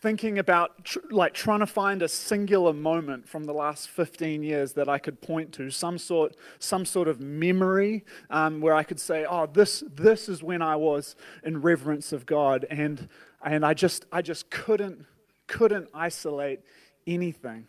thinking 0.00 0.38
about 0.38 0.84
tr- 0.84 0.98
like 1.10 1.34
trying 1.34 1.60
to 1.60 1.66
find 1.66 2.02
a 2.02 2.08
singular 2.08 2.72
moment 2.72 3.28
from 3.28 3.44
the 3.44 3.52
last 3.52 3.88
15 3.88 4.42
years 4.42 4.72
that 4.74 4.88
I 4.88 4.98
could 4.98 5.20
point 5.20 5.52
to, 5.54 5.70
some 5.70 5.98
sort, 5.98 6.36
some 6.58 6.84
sort 6.84 7.08
of 7.08 7.20
memory 7.20 8.04
um, 8.30 8.60
where 8.60 8.74
I 8.74 8.84
could 8.84 9.00
say, 9.00 9.26
oh, 9.28 9.46
this, 9.46 9.82
this 9.92 10.28
is 10.28 10.42
when 10.42 10.62
I 10.62 10.76
was 10.76 11.16
in 11.42 11.60
reverence 11.60 12.12
of 12.12 12.26
God. 12.26 12.64
And, 12.70 13.08
and 13.44 13.66
I, 13.66 13.74
just, 13.74 14.04
I 14.12 14.22
just 14.22 14.50
couldn't, 14.50 15.04
couldn't 15.48 15.88
isolate 15.92 16.60
anything. 17.06 17.66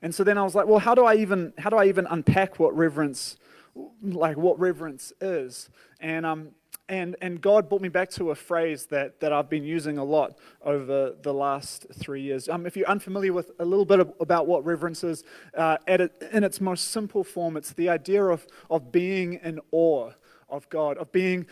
And 0.00 0.14
so 0.14 0.24
then 0.24 0.38
I 0.38 0.44
was 0.44 0.54
like, 0.54 0.66
well, 0.66 0.78
how 0.78 0.94
do 0.94 1.04
I 1.04 1.16
even, 1.16 1.52
how 1.58 1.70
do 1.70 1.76
I 1.76 1.86
even 1.86 2.06
unpack 2.06 2.58
what 2.58 2.74
reverence, 2.76 3.36
like 4.02 4.36
what 4.36 4.58
reverence 4.58 5.12
is? 5.20 5.68
And, 6.00 6.24
um, 6.24 6.48
and, 6.88 7.16
and 7.20 7.40
God 7.40 7.68
brought 7.68 7.82
me 7.82 7.88
back 7.88 8.10
to 8.10 8.30
a 8.30 8.34
phrase 8.34 8.86
that, 8.86 9.20
that 9.20 9.32
I've 9.32 9.50
been 9.50 9.64
using 9.64 9.98
a 9.98 10.04
lot 10.04 10.38
over 10.62 11.14
the 11.20 11.34
last 11.34 11.86
three 11.92 12.22
years. 12.22 12.48
Um, 12.48 12.66
if 12.66 12.76
you're 12.76 12.88
unfamiliar 12.88 13.32
with 13.32 13.50
a 13.58 13.64
little 13.64 13.84
bit 13.84 14.00
of, 14.00 14.12
about 14.20 14.46
what 14.46 14.64
reverence 14.64 15.02
is, 15.02 15.24
uh, 15.56 15.78
it, 15.86 16.12
in 16.32 16.44
its 16.44 16.60
most 16.60 16.92
simple 16.92 17.24
form, 17.24 17.56
it's 17.56 17.72
the 17.72 17.88
idea 17.88 18.24
of, 18.24 18.46
of 18.70 18.92
being 18.92 19.34
in 19.42 19.60
awe 19.72 20.12
of 20.48 20.68
God, 20.68 20.96
of 20.98 21.10
being 21.12 21.46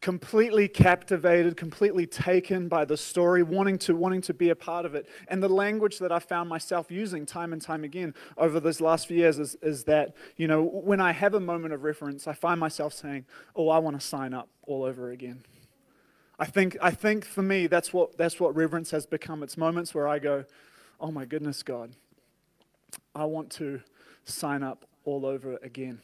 completely 0.00 0.68
captivated, 0.68 1.56
completely 1.56 2.06
taken 2.06 2.68
by 2.68 2.84
the 2.84 2.96
story, 2.96 3.42
wanting 3.42 3.78
to 3.78 3.96
wanting 3.96 4.20
to 4.22 4.34
be 4.34 4.50
a 4.50 4.56
part 4.56 4.84
of 4.84 4.94
it. 4.94 5.08
And 5.28 5.42
the 5.42 5.48
language 5.48 5.98
that 5.98 6.12
I 6.12 6.18
found 6.18 6.48
myself 6.48 6.90
using 6.90 7.26
time 7.26 7.52
and 7.52 7.60
time 7.60 7.84
again 7.84 8.14
over 8.36 8.60
those 8.60 8.80
last 8.80 9.08
few 9.08 9.16
years 9.16 9.38
is, 9.38 9.56
is 9.62 9.84
that, 9.84 10.14
you 10.36 10.46
know, 10.46 10.62
when 10.62 11.00
I 11.00 11.12
have 11.12 11.34
a 11.34 11.40
moment 11.40 11.74
of 11.74 11.82
reference, 11.82 12.26
I 12.26 12.34
find 12.34 12.60
myself 12.60 12.92
saying, 12.92 13.26
Oh, 13.54 13.68
I 13.68 13.78
want 13.78 13.98
to 14.00 14.06
sign 14.06 14.34
up 14.34 14.48
all 14.62 14.84
over 14.84 15.10
again. 15.10 15.44
I 16.38 16.44
think 16.44 16.76
I 16.82 16.90
think 16.90 17.24
for 17.24 17.42
me 17.42 17.66
that's 17.66 17.92
what 17.92 18.16
that's 18.18 18.38
what 18.38 18.54
reverence 18.54 18.90
has 18.90 19.06
become. 19.06 19.42
It's 19.42 19.56
moments 19.56 19.94
where 19.94 20.06
I 20.06 20.18
go, 20.18 20.44
Oh 21.00 21.10
my 21.10 21.24
goodness, 21.24 21.62
God, 21.62 21.92
I 23.14 23.24
want 23.24 23.50
to 23.52 23.80
sign 24.24 24.62
up 24.62 24.84
all 25.04 25.24
over 25.24 25.56
again. 25.62 26.00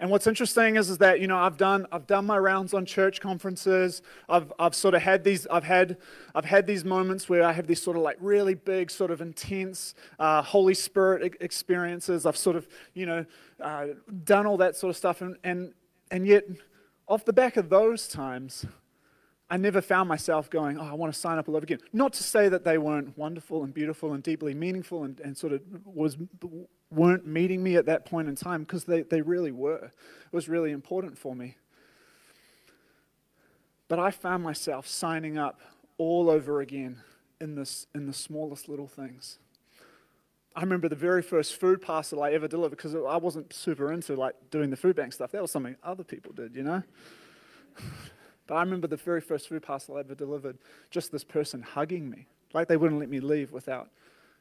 And 0.00 0.10
what's 0.10 0.26
interesting 0.26 0.76
is, 0.76 0.88
is 0.88 0.96
that 0.98 1.20
you 1.20 1.26
know 1.26 1.36
I've 1.36 1.58
done 1.58 1.86
I've 1.92 2.06
done 2.06 2.24
my 2.24 2.38
rounds 2.38 2.72
on 2.72 2.86
church 2.86 3.20
conferences. 3.20 4.00
I've 4.30 4.50
I've 4.58 4.74
sort 4.74 4.94
of 4.94 5.02
had 5.02 5.24
these 5.24 5.46
I've 5.48 5.64
had 5.64 5.98
I've 6.34 6.46
had 6.46 6.66
these 6.66 6.86
moments 6.86 7.28
where 7.28 7.44
I 7.44 7.52
have 7.52 7.66
these 7.66 7.82
sort 7.82 7.98
of 7.98 8.02
like 8.02 8.16
really 8.18 8.54
big 8.54 8.90
sort 8.90 9.10
of 9.10 9.20
intense 9.20 9.94
uh, 10.18 10.40
Holy 10.40 10.72
Spirit 10.72 11.36
experiences. 11.40 12.24
I've 12.24 12.38
sort 12.38 12.56
of 12.56 12.66
you 12.94 13.04
know 13.04 13.26
uh, 13.62 13.88
done 14.24 14.46
all 14.46 14.56
that 14.56 14.74
sort 14.74 14.88
of 14.88 14.96
stuff, 14.96 15.20
and 15.20 15.36
and 15.44 15.74
and 16.10 16.26
yet 16.26 16.44
off 17.06 17.26
the 17.26 17.34
back 17.34 17.58
of 17.58 17.68
those 17.68 18.08
times, 18.08 18.64
I 19.50 19.58
never 19.58 19.82
found 19.82 20.08
myself 20.08 20.48
going, 20.48 20.78
oh, 20.78 20.84
I 20.84 20.94
want 20.94 21.12
to 21.12 21.18
sign 21.18 21.36
up 21.36 21.48
all 21.48 21.56
over 21.56 21.64
again. 21.64 21.80
Not 21.92 22.14
to 22.14 22.22
say 22.22 22.48
that 22.48 22.64
they 22.64 22.78
weren't 22.78 23.18
wonderful 23.18 23.64
and 23.64 23.74
beautiful 23.74 24.14
and 24.14 24.22
deeply 24.22 24.54
meaningful 24.54 25.04
and, 25.04 25.20
and 25.20 25.36
sort 25.36 25.52
of 25.52 25.60
was 25.84 26.16
weren't 26.90 27.26
meeting 27.26 27.62
me 27.62 27.76
at 27.76 27.86
that 27.86 28.04
point 28.04 28.28
in 28.28 28.34
time 28.34 28.62
because 28.62 28.84
they, 28.84 29.02
they 29.02 29.22
really 29.22 29.52
were. 29.52 29.84
It 29.84 30.32
was 30.32 30.48
really 30.48 30.72
important 30.72 31.16
for 31.16 31.34
me. 31.34 31.56
But 33.88 33.98
I 33.98 34.10
found 34.10 34.42
myself 34.42 34.86
signing 34.86 35.38
up 35.38 35.60
all 35.98 36.30
over 36.30 36.60
again 36.60 37.00
in, 37.40 37.54
this, 37.54 37.86
in 37.94 38.06
the 38.06 38.12
smallest 38.12 38.68
little 38.68 38.86
things. 38.86 39.38
I 40.54 40.62
remember 40.62 40.88
the 40.88 40.96
very 40.96 41.22
first 41.22 41.56
food 41.56 41.80
parcel 41.80 42.22
I 42.22 42.32
ever 42.32 42.48
delivered 42.48 42.76
because 42.76 42.94
I 42.94 43.16
wasn't 43.16 43.52
super 43.52 43.92
into 43.92 44.16
like 44.16 44.34
doing 44.50 44.70
the 44.70 44.76
food 44.76 44.96
bank 44.96 45.12
stuff. 45.12 45.30
That 45.32 45.42
was 45.42 45.50
something 45.50 45.76
other 45.82 46.04
people 46.04 46.32
did, 46.32 46.54
you 46.54 46.62
know. 46.62 46.82
but 48.46 48.54
I 48.54 48.60
remember 48.60 48.88
the 48.88 48.96
very 48.96 49.20
first 49.20 49.48
food 49.48 49.62
parcel 49.62 49.96
I 49.96 50.00
ever 50.00 50.14
delivered. 50.14 50.58
Just 50.90 51.12
this 51.12 51.24
person 51.24 51.62
hugging 51.62 52.10
me, 52.10 52.26
like 52.52 52.66
they 52.66 52.76
wouldn't 52.76 52.98
let 52.98 53.08
me 53.08 53.20
leave 53.20 53.52
without 53.52 53.90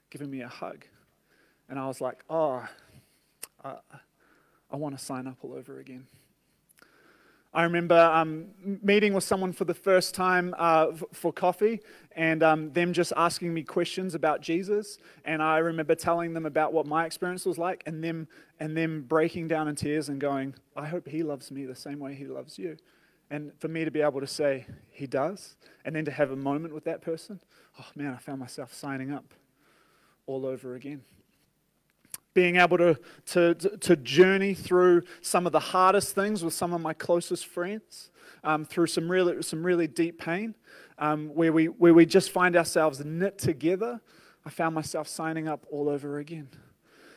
giving 0.09 0.31
me 0.31 0.41
a 0.41 0.47
hug. 0.47 0.85
And 1.69 1.77
I 1.77 1.88
was 1.88 2.01
like, 2.01 2.23
oh, 2.29 2.67
I, 3.63 3.75
I 4.71 4.75
want 4.75 4.97
to 4.97 5.03
sign 5.03 5.27
up 5.27 5.38
all 5.43 5.53
over 5.53 5.79
again. 5.79 6.08
I 7.51 7.63
remember 7.63 7.97
um, 7.97 8.49
meeting 8.84 9.13
with 9.13 9.23
someone 9.23 9.53
for 9.53 9.65
the 9.65 9.73
first 9.73 10.13
time 10.13 10.53
uh, 10.58 10.88
for 11.13 11.34
coffee 11.34 11.79
and 12.15 12.43
um, 12.43 12.71
them 12.73 12.93
just 12.93 13.12
asking 13.17 13.53
me 13.53 13.63
questions 13.63 14.13
about 14.13 14.41
Jesus. 14.41 14.99
And 15.25 15.41
I 15.41 15.58
remember 15.58 15.95
telling 15.95 16.34
them 16.34 16.45
about 16.45 16.73
what 16.73 16.86
my 16.86 17.05
experience 17.05 17.47
was 17.47 17.58
like 17.58 17.82
and 17.88 18.03
them, 18.03 18.27
and 18.60 18.77
them 18.77 19.01
breaking 19.08 19.47
down 19.47 19.67
in 19.67 19.75
tears 19.75 20.10
and 20.10 20.21
going, 20.21 20.53
I 20.75 20.86
hope 20.86 21.08
he 21.08 21.23
loves 21.23 21.49
me 21.49 21.65
the 21.65 21.75
same 21.75 21.97
way 21.97 22.13
he 22.13 22.25
loves 22.25 22.60
you. 22.60 22.77
And 23.32 23.51
for 23.60 23.67
me 23.67 23.84
to 23.84 23.91
be 23.91 24.01
able 24.01 24.21
to 24.21 24.27
say, 24.27 24.67
he 24.91 25.08
does, 25.08 25.55
and 25.86 25.95
then 25.95 26.05
to 26.05 26.12
have 26.12 26.29
a 26.32 26.36
moment 26.36 26.73
with 26.73 26.84
that 26.84 27.01
person, 27.01 27.39
oh 27.79 27.86
man, 27.95 28.13
I 28.13 28.17
found 28.17 28.39
myself 28.39 28.73
signing 28.73 29.12
up 29.12 29.34
all 30.27 30.45
over 30.45 30.75
again 30.75 31.01
being 32.34 32.58
able 32.58 32.78
to, 32.78 32.98
to, 33.26 33.54
to 33.56 33.96
journey 33.96 34.54
through 34.54 35.04
some 35.22 35.46
of 35.46 35.52
the 35.52 35.60
hardest 35.60 36.15
things 36.15 36.44
with 36.44 36.54
some 36.54 36.74
of 36.74 36.82
my 36.82 36.94
closest 36.94 37.48
friends, 37.48 38.12
um, 38.44 38.65
through 38.65 38.88
some 38.88 39.10
really, 39.10 39.42
some 39.42 39.63
really 39.65 39.88
deep 39.88 40.20
pain, 40.20 40.56
um, 40.98 41.30
where, 41.30 41.52
we, 41.52 41.65
where 41.65 41.94
we 41.94 42.06
just 42.06 42.32
find 42.32 42.56
ourselves 42.56 43.04
knit 43.04 43.38
together 43.38 44.00
I 44.46 44.50
found 44.50 44.74
myself 44.74 45.08
signing 45.08 45.48
up 45.48 45.65
all 45.70 45.89
over 45.89 46.18
again. 46.18 46.50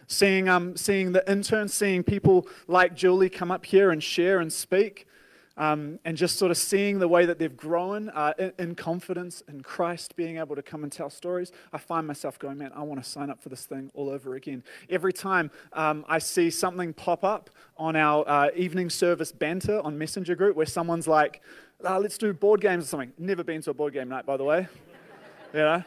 Seeing, 0.07 0.49
um, 0.49 0.77
seeing 0.77 1.13
the 1.13 1.31
interns, 1.31 1.73
seeing 1.73 2.03
people 2.03 2.47
like 2.67 2.95
Julie 2.95 3.31
come 3.31 3.51
up 3.51 3.65
here 3.65 3.91
and 3.91 4.03
share 4.03 4.41
and 4.41 4.53
speak, 4.53 5.07
um, 5.57 5.99
and 6.05 6.17
just 6.17 6.39
sort 6.39 6.51
of 6.51 6.57
seeing 6.57 6.99
the 6.99 7.09
way 7.09 7.27
that 7.27 7.39
they've 7.39 7.57
grown 7.57 8.09
uh, 8.11 8.33
in, 8.39 8.53
in, 8.59 8.75
confidence 8.75 9.43
in 9.49 9.63
Christ, 9.63 10.17
being 10.17 10.39
able 10.39 10.57
to 10.57 10.63
come 10.63 10.83
and 10.83 10.91
tell 10.91 11.11
stories, 11.11 11.53
I 11.73 11.79
find 11.79 12.07
myself 12.07 12.39
going, 12.39 12.59
man, 12.59 12.73
I 12.75 12.83
want 12.83 13.03
to 13.03 13.09
sign 13.09 13.31
up 13.31 13.43
for 13.43 13.49
this 13.49 13.67
thing 13.67 13.91
all 13.95 14.09
over 14.09 14.35
again. 14.35 14.63
Every 14.89 15.13
time 15.13 15.51
um, 15.73 16.05
I 16.09 16.19
see 16.19 16.51
something 16.51 16.93
pop 16.95 17.23
up 17.23 17.51
on 17.77 17.97
our 17.97 18.29
uh, 18.29 18.49
evening 18.57 18.89
service 18.89 19.33
banter 19.33 19.81
on 19.81 19.99
Messenger 19.99 20.35
group 20.37 20.57
where 20.57 20.67
someone's 20.67 21.09
like, 21.09 21.43
oh, 21.85 21.99
let's 21.99 22.17
do 22.19 22.33
board 22.33 22.61
games 22.61 22.85
or 22.85 22.89
something. 22.89 23.13
Never 23.19 23.45
been 23.45 23.61
to 23.63 23.71
a 23.71 23.75
board 23.75 23.93
game 23.93 24.09
night, 24.09 24.25
by 24.25 24.37
the 24.37 24.45
way. 24.45 24.69
you 25.53 25.61
know, 25.61 25.83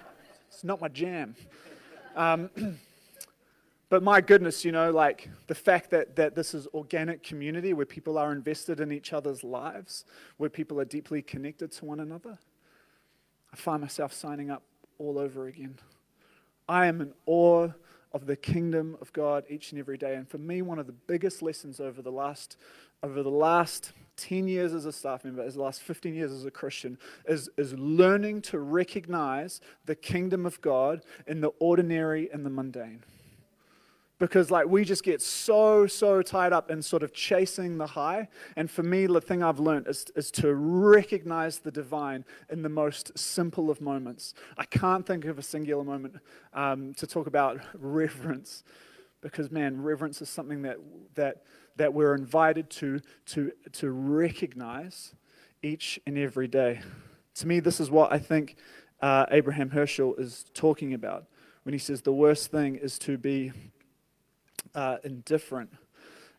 it's 0.48 0.64
not 0.64 0.80
my 0.80 0.90
jam. 0.90 1.36
Um, 2.16 2.50
But 3.90 4.02
my 4.02 4.20
goodness, 4.20 4.66
you 4.66 4.72
know, 4.72 4.92
like 4.92 5.30
the 5.48 5.56
fact 5.56 5.92
that, 5.92 6.16
that 6.16 6.36
this 6.36 6.54
is 6.54 6.68
organic 6.74 7.22
community 7.22 7.74
where 7.74 7.86
people 7.86 8.18
are 8.18 8.32
invested 8.32 8.80
in 8.80 8.92
each 8.92 9.14
other's 9.14 9.44
lives, 9.44 10.06
where 10.38 10.50
people 10.50 10.80
are 10.80 10.86
deeply 10.86 11.22
connected 11.22 11.72
to 11.74 11.86
one 11.86 12.00
another, 12.00 12.40
I 13.54 13.56
find 13.56 13.82
myself 13.82 14.12
signing 14.12 14.50
up 14.50 14.64
all 14.98 15.20
over 15.20 15.48
again. 15.48 15.76
I 16.68 16.88
am 16.88 17.00
in 17.00 17.14
awe 17.28 17.70
of 18.12 18.26
the 18.26 18.36
kingdom 18.36 18.98
of 19.02 19.14
God 19.14 19.44
each 19.50 19.72
and 19.72 19.80
every 19.80 19.98
day. 19.98 20.16
And 20.16 20.28
for 20.28 20.40
me, 20.40 20.62
one 20.62 20.80
of 20.80 20.88
the 20.88 20.94
biggest 20.94 21.42
lessons 21.42 21.80
over 21.80 22.02
the 22.02 22.12
last, 22.12 22.58
over 23.04 23.22
the 23.22 23.30
last 23.30 23.92
10 24.18 24.48
years 24.48 24.74
as 24.74 24.86
a 24.86 24.92
staff 24.92 25.24
member, 25.24 25.44
as 25.44 25.56
the 25.56 25.62
last 25.62 25.82
15 25.82 26.16
years 26.16 26.32
as 26.32 26.46
a 26.46 26.52
Christian, 26.52 26.98
is, 27.28 27.50
is 27.58 27.74
learning 27.74 28.42
to 28.44 28.60
recognize 28.60 29.62
the 29.86 29.96
kingdom 29.96 30.46
of 30.46 30.60
God 30.62 31.04
in 31.28 31.42
the 31.42 31.52
ordinary 31.60 32.32
and 32.32 32.46
the 32.46 32.50
mundane 32.50 33.04
because 34.18 34.50
like 34.50 34.68
we 34.68 34.86
just 34.86 35.04
get 35.04 35.22
so 35.22 35.86
so 35.88 36.22
tied 36.22 36.54
up 36.54 36.72
in 36.72 36.82
sort 36.82 37.04
of 37.04 37.14
chasing 37.14 37.78
the 37.78 37.88
high. 37.88 38.28
And 38.56 38.70
for 38.70 38.84
me 38.84 39.08
the 39.08 39.22
thing 39.22 39.44
i've 39.44 39.60
learned 39.60 39.88
is, 39.88 40.06
is 40.16 40.32
to 40.32 40.54
recognize 40.54 41.60
the 41.60 41.72
divine 41.72 42.26
in 42.50 42.62
the 42.62 42.70
most 42.70 43.18
simple 43.18 43.70
of 43.70 43.82
moments. 43.82 44.34
I 44.58 44.66
can't 44.66 45.06
think 45.06 45.26
of 45.26 45.38
a 45.38 45.44
singular 45.44 45.84
moment 45.84 46.16
um, 46.54 46.94
to 46.96 47.08
talk 47.08 47.28
about 47.28 47.60
reverence 47.74 48.64
because 49.22 49.52
man 49.52 49.82
reverence 49.82 50.22
is 50.22 50.30
something 50.30 50.62
that 50.62 50.78
that 51.16 51.44
that 51.76 51.94
we're 51.94 52.16
invited 52.16 52.70
to 52.70 53.02
to 53.26 53.52
to 53.74 53.92
recognize 53.92 55.14
each 55.62 56.00
and 56.06 56.18
every 56.18 56.48
day. 56.48 56.82
To 57.36 57.48
me 57.48 57.60
this 57.60 57.82
is 57.82 57.92
what 57.92 58.14
i 58.14 58.18
think 58.18 58.56
uh, 59.02 59.26
abraham 59.30 59.70
heschel 59.70 60.18
is 60.18 60.46
talking 60.54 60.94
about 60.94 61.26
when 61.64 61.74
he 61.74 61.80
says 61.80 62.02
the 62.02 62.14
worst 62.14 62.50
thing 62.50 62.76
is 62.76 62.98
to 63.00 63.18
be 63.18 63.52
uh, 64.76 64.98
indifferent. 65.04 65.72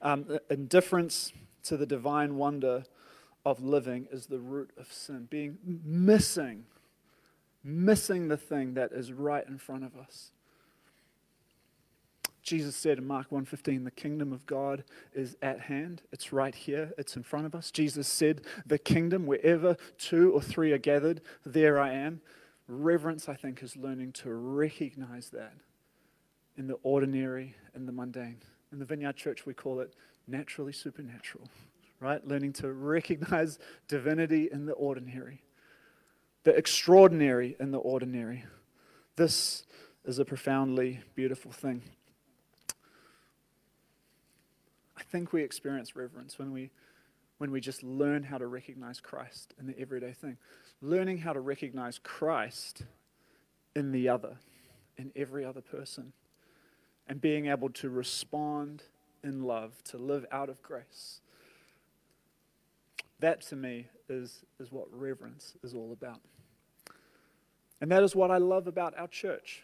Um, 0.02 0.38
indifference 0.50 1.32
to 1.64 1.76
the 1.76 1.86
divine 1.86 2.36
wonder 2.36 2.84
of 3.44 3.62
living 3.62 4.06
is 4.10 4.26
the 4.26 4.38
root 4.38 4.70
of 4.78 4.92
sin. 4.92 5.26
Being 5.30 5.58
missing, 5.84 6.64
missing 7.64 8.28
the 8.28 8.36
thing 8.36 8.74
that 8.74 8.92
is 8.92 9.12
right 9.12 9.46
in 9.46 9.58
front 9.58 9.84
of 9.84 9.96
us. 9.96 10.30
Jesus 12.42 12.76
said 12.76 12.98
in 12.98 13.06
Mark 13.06 13.32
1:15, 13.32 13.82
"The 13.82 13.90
kingdom 13.90 14.32
of 14.32 14.46
God 14.46 14.84
is 15.12 15.36
at 15.42 15.62
hand. 15.62 16.02
It's 16.12 16.32
right 16.32 16.54
here. 16.54 16.92
It's 16.96 17.16
in 17.16 17.24
front 17.24 17.46
of 17.46 17.56
us." 17.56 17.72
Jesus 17.72 18.06
said, 18.06 18.42
"The 18.64 18.78
kingdom, 18.78 19.26
wherever 19.26 19.76
two 19.98 20.32
or 20.32 20.40
three 20.40 20.70
are 20.72 20.78
gathered, 20.78 21.22
there 21.44 21.80
I 21.80 21.92
am." 21.92 22.20
Reverence, 22.68 23.28
I 23.28 23.34
think, 23.34 23.64
is 23.64 23.76
learning 23.76 24.12
to 24.12 24.32
recognize 24.32 25.30
that 25.30 25.54
in 26.56 26.66
the 26.66 26.78
ordinary 26.82 27.54
and 27.74 27.86
the 27.86 27.92
mundane. 27.92 28.38
In 28.72 28.78
the 28.78 28.84
Vineyard 28.84 29.16
Church, 29.16 29.46
we 29.46 29.54
call 29.54 29.80
it 29.80 29.94
naturally 30.26 30.72
supernatural, 30.72 31.48
right? 32.00 32.26
Learning 32.26 32.52
to 32.54 32.72
recognize 32.72 33.58
divinity 33.88 34.48
in 34.50 34.66
the 34.66 34.72
ordinary, 34.72 35.42
the 36.44 36.56
extraordinary 36.56 37.56
in 37.60 37.70
the 37.70 37.78
ordinary. 37.78 38.44
This 39.16 39.64
is 40.04 40.18
a 40.18 40.24
profoundly 40.24 41.00
beautiful 41.14 41.52
thing. 41.52 41.82
I 44.96 45.02
think 45.02 45.32
we 45.32 45.42
experience 45.42 45.94
reverence 45.94 46.38
when 46.38 46.52
we 46.52 46.70
when 47.38 47.50
we 47.50 47.60
just 47.60 47.82
learn 47.82 48.22
how 48.22 48.38
to 48.38 48.46
recognize 48.46 48.98
Christ 48.98 49.52
in 49.60 49.66
the 49.66 49.78
everyday 49.78 50.12
thing. 50.12 50.38
Learning 50.80 51.18
how 51.18 51.34
to 51.34 51.40
recognize 51.40 51.98
Christ 51.98 52.84
in 53.74 53.92
the 53.92 54.08
other, 54.08 54.38
in 54.96 55.12
every 55.14 55.44
other 55.44 55.60
person 55.60 56.14
and 57.08 57.20
being 57.20 57.46
able 57.46 57.70
to 57.70 57.88
respond 57.88 58.82
in 59.22 59.44
love, 59.44 59.82
to 59.84 59.98
live 59.98 60.26
out 60.30 60.48
of 60.48 60.62
grace. 60.62 61.20
That 63.20 63.40
to 63.42 63.56
me 63.56 63.88
is, 64.08 64.44
is 64.60 64.70
what 64.70 64.86
reverence 64.92 65.54
is 65.62 65.74
all 65.74 65.92
about. 65.92 66.20
And 67.80 67.90
that 67.90 68.02
is 68.02 68.14
what 68.14 68.30
I 68.30 68.38
love 68.38 68.66
about 68.66 68.94
our 68.98 69.08
church. 69.08 69.62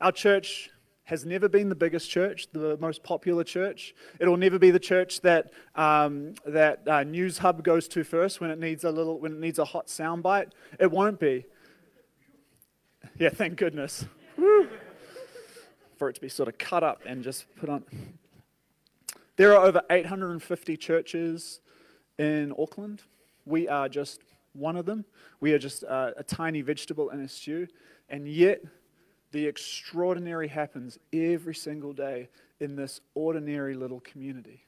Our 0.00 0.12
church 0.12 0.70
has 1.04 1.26
never 1.26 1.48
been 1.48 1.68
the 1.68 1.74
biggest 1.74 2.08
church, 2.08 2.46
the 2.52 2.76
most 2.78 3.02
popular 3.02 3.42
church. 3.42 3.94
It'll 4.20 4.36
never 4.36 4.58
be 4.58 4.70
the 4.70 4.78
church 4.78 5.20
that 5.22 5.52
um, 5.74 6.34
that 6.46 6.82
uh, 6.86 7.02
Newshub 7.04 7.64
goes 7.64 7.88
to 7.88 8.04
first 8.04 8.40
when 8.40 8.50
it 8.50 8.60
needs 8.60 8.84
a 8.84 8.92
little 8.92 9.18
when 9.18 9.32
it 9.32 9.40
needs 9.40 9.58
a 9.58 9.64
hot 9.64 9.88
soundbite. 9.88 10.50
It 10.78 10.90
won't 10.90 11.18
be. 11.18 11.46
Yeah, 13.18 13.30
thank 13.30 13.56
goodness 13.56 14.04
for 16.00 16.08
it 16.08 16.14
to 16.14 16.20
be 16.22 16.30
sort 16.30 16.48
of 16.48 16.56
cut 16.56 16.82
up 16.82 17.02
and 17.04 17.22
just 17.22 17.44
put 17.56 17.68
on. 17.68 17.84
There 19.36 19.54
are 19.54 19.66
over 19.66 19.82
850 19.90 20.78
churches 20.78 21.60
in 22.18 22.54
Auckland. 22.58 23.02
We 23.44 23.68
are 23.68 23.86
just 23.86 24.22
one 24.54 24.76
of 24.76 24.86
them. 24.86 25.04
We 25.40 25.52
are 25.52 25.58
just 25.58 25.84
uh, 25.84 26.12
a 26.16 26.22
tiny 26.22 26.62
vegetable 26.62 27.10
in 27.10 27.20
a 27.20 27.28
stew. 27.28 27.68
And 28.08 28.26
yet, 28.26 28.62
the 29.32 29.46
extraordinary 29.46 30.48
happens 30.48 30.98
every 31.12 31.54
single 31.54 31.92
day 31.92 32.30
in 32.60 32.76
this 32.76 33.02
ordinary 33.14 33.74
little 33.74 34.00
community. 34.00 34.64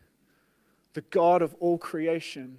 The 0.92 1.01
God 1.01 1.40
of 1.40 1.55
all 1.61 1.79
creation 1.79 2.59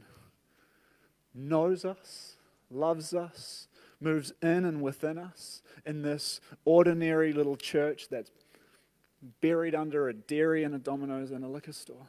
knows 1.35 1.85
us, 1.85 2.37
loves 2.71 3.13
us, 3.13 3.67
moves 4.01 4.33
in 4.41 4.65
and 4.65 4.81
within 4.81 5.19
us 5.19 5.61
in 5.85 6.01
this 6.01 6.41
ordinary 6.65 7.33
little 7.33 7.55
church 7.55 8.07
that's 8.09 8.31
buried 9.41 9.75
under 9.75 10.09
a 10.09 10.13
dairy 10.13 10.63
and 10.63 10.75
a 10.75 10.79
Domino's 10.79 11.31
and 11.31 11.43
a 11.43 11.47
liquor 11.47 11.71
store. 11.71 12.07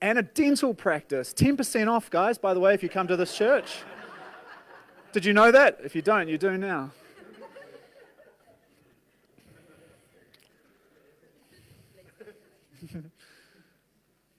And 0.00 0.18
a 0.18 0.22
dental 0.22 0.74
practice. 0.74 1.32
10% 1.32 1.88
off, 1.88 2.10
guys, 2.10 2.36
by 2.38 2.52
the 2.54 2.60
way, 2.60 2.74
if 2.74 2.82
you 2.82 2.88
come 2.88 3.06
to 3.08 3.16
this 3.16 3.36
church. 3.36 3.78
Did 5.12 5.24
you 5.24 5.32
know 5.32 5.50
that? 5.50 5.78
If 5.82 5.94
you 5.96 6.02
don't, 6.02 6.28
you 6.28 6.36
do 6.36 6.58
now. 6.58 6.90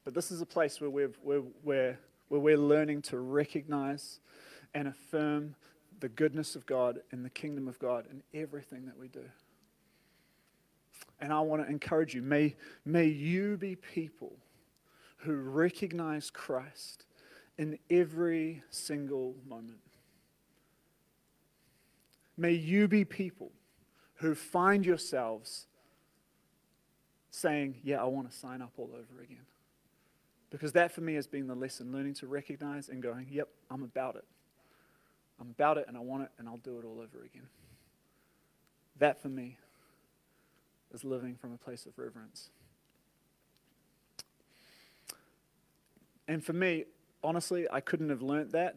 but 0.04 0.14
this 0.14 0.30
is 0.30 0.42
a 0.42 0.46
place 0.46 0.80
where 0.80 0.92
we're, 0.92 1.12
where, 1.24 1.42
where, 1.64 2.00
where 2.28 2.40
we're 2.40 2.58
learning 2.58 3.02
to 3.04 3.18
recognize 3.18 4.20
and 4.74 4.88
affirm 4.88 5.56
the 6.00 6.10
goodness 6.10 6.56
of 6.56 6.68
God 6.68 7.02
and 7.12 7.26
the 7.26 7.30
kingdom 7.32 7.68
of 7.68 7.80
God 7.80 8.06
in 8.12 8.22
everything 8.40 8.86
that 8.86 9.00
we 9.00 9.08
do. 9.08 9.24
And 11.20 11.34
I 11.34 11.40
want 11.40 11.64
to 11.64 11.70
encourage 11.70 12.14
you 12.14 12.22
may, 12.22 12.56
may 12.86 13.06
you 13.06 13.58
be 13.58 13.76
people 13.76 14.34
who 15.18 15.36
recognize 15.36 16.30
Christ 16.30 17.06
in 17.58 17.80
every 17.90 18.64
single 18.70 19.36
moment. 19.48 19.80
May 22.38 22.52
you 22.52 22.88
be 22.88 23.04
people 23.04 23.52
who 24.16 24.36
find 24.36 24.86
yourselves 24.86 25.66
saying, 27.32 27.76
Yeah, 27.84 28.02
I 28.02 28.06
want 28.06 28.30
to 28.30 28.38
sign 28.38 28.62
up 28.62 28.74
all 28.78 28.92
over 28.94 29.22
again. 29.22 29.46
Because 30.50 30.72
that 30.74 30.92
for 30.92 31.02
me 31.02 31.16
has 31.16 31.28
been 31.28 31.48
the 31.48 31.56
lesson 31.56 31.92
learning 31.92 32.14
to 32.16 32.28
recognize 32.28 32.90
and 32.90 33.02
going, 33.02 33.28
Yep, 33.32 33.50
I'm 33.72 33.84
about 33.84 34.16
it. 34.16 34.26
I'm 35.40 35.50
about 35.50 35.78
it 35.78 35.86
and 35.88 35.98
I 35.98 36.00
want 36.00 36.24
it 36.24 36.30
and 36.38 36.48
I'll 36.48 36.58
do 36.58 36.78
it 36.80 36.86
all 36.86 37.00
over 37.00 37.24
again. 37.26 37.48
That 39.00 39.22
for 39.22 39.30
me 39.30 39.58
is 40.94 41.04
living 41.04 41.36
from 41.36 41.54
a 41.54 41.58
place 41.58 41.86
of 41.86 41.98
reverence. 41.98 42.50
And 46.28 46.44
for 46.44 46.54
me, 46.54 46.86
honestly, 47.24 47.68
I 47.72 47.80
couldn't 47.80 48.10
have 48.10 48.22
learnt 48.22 48.52
that 48.52 48.76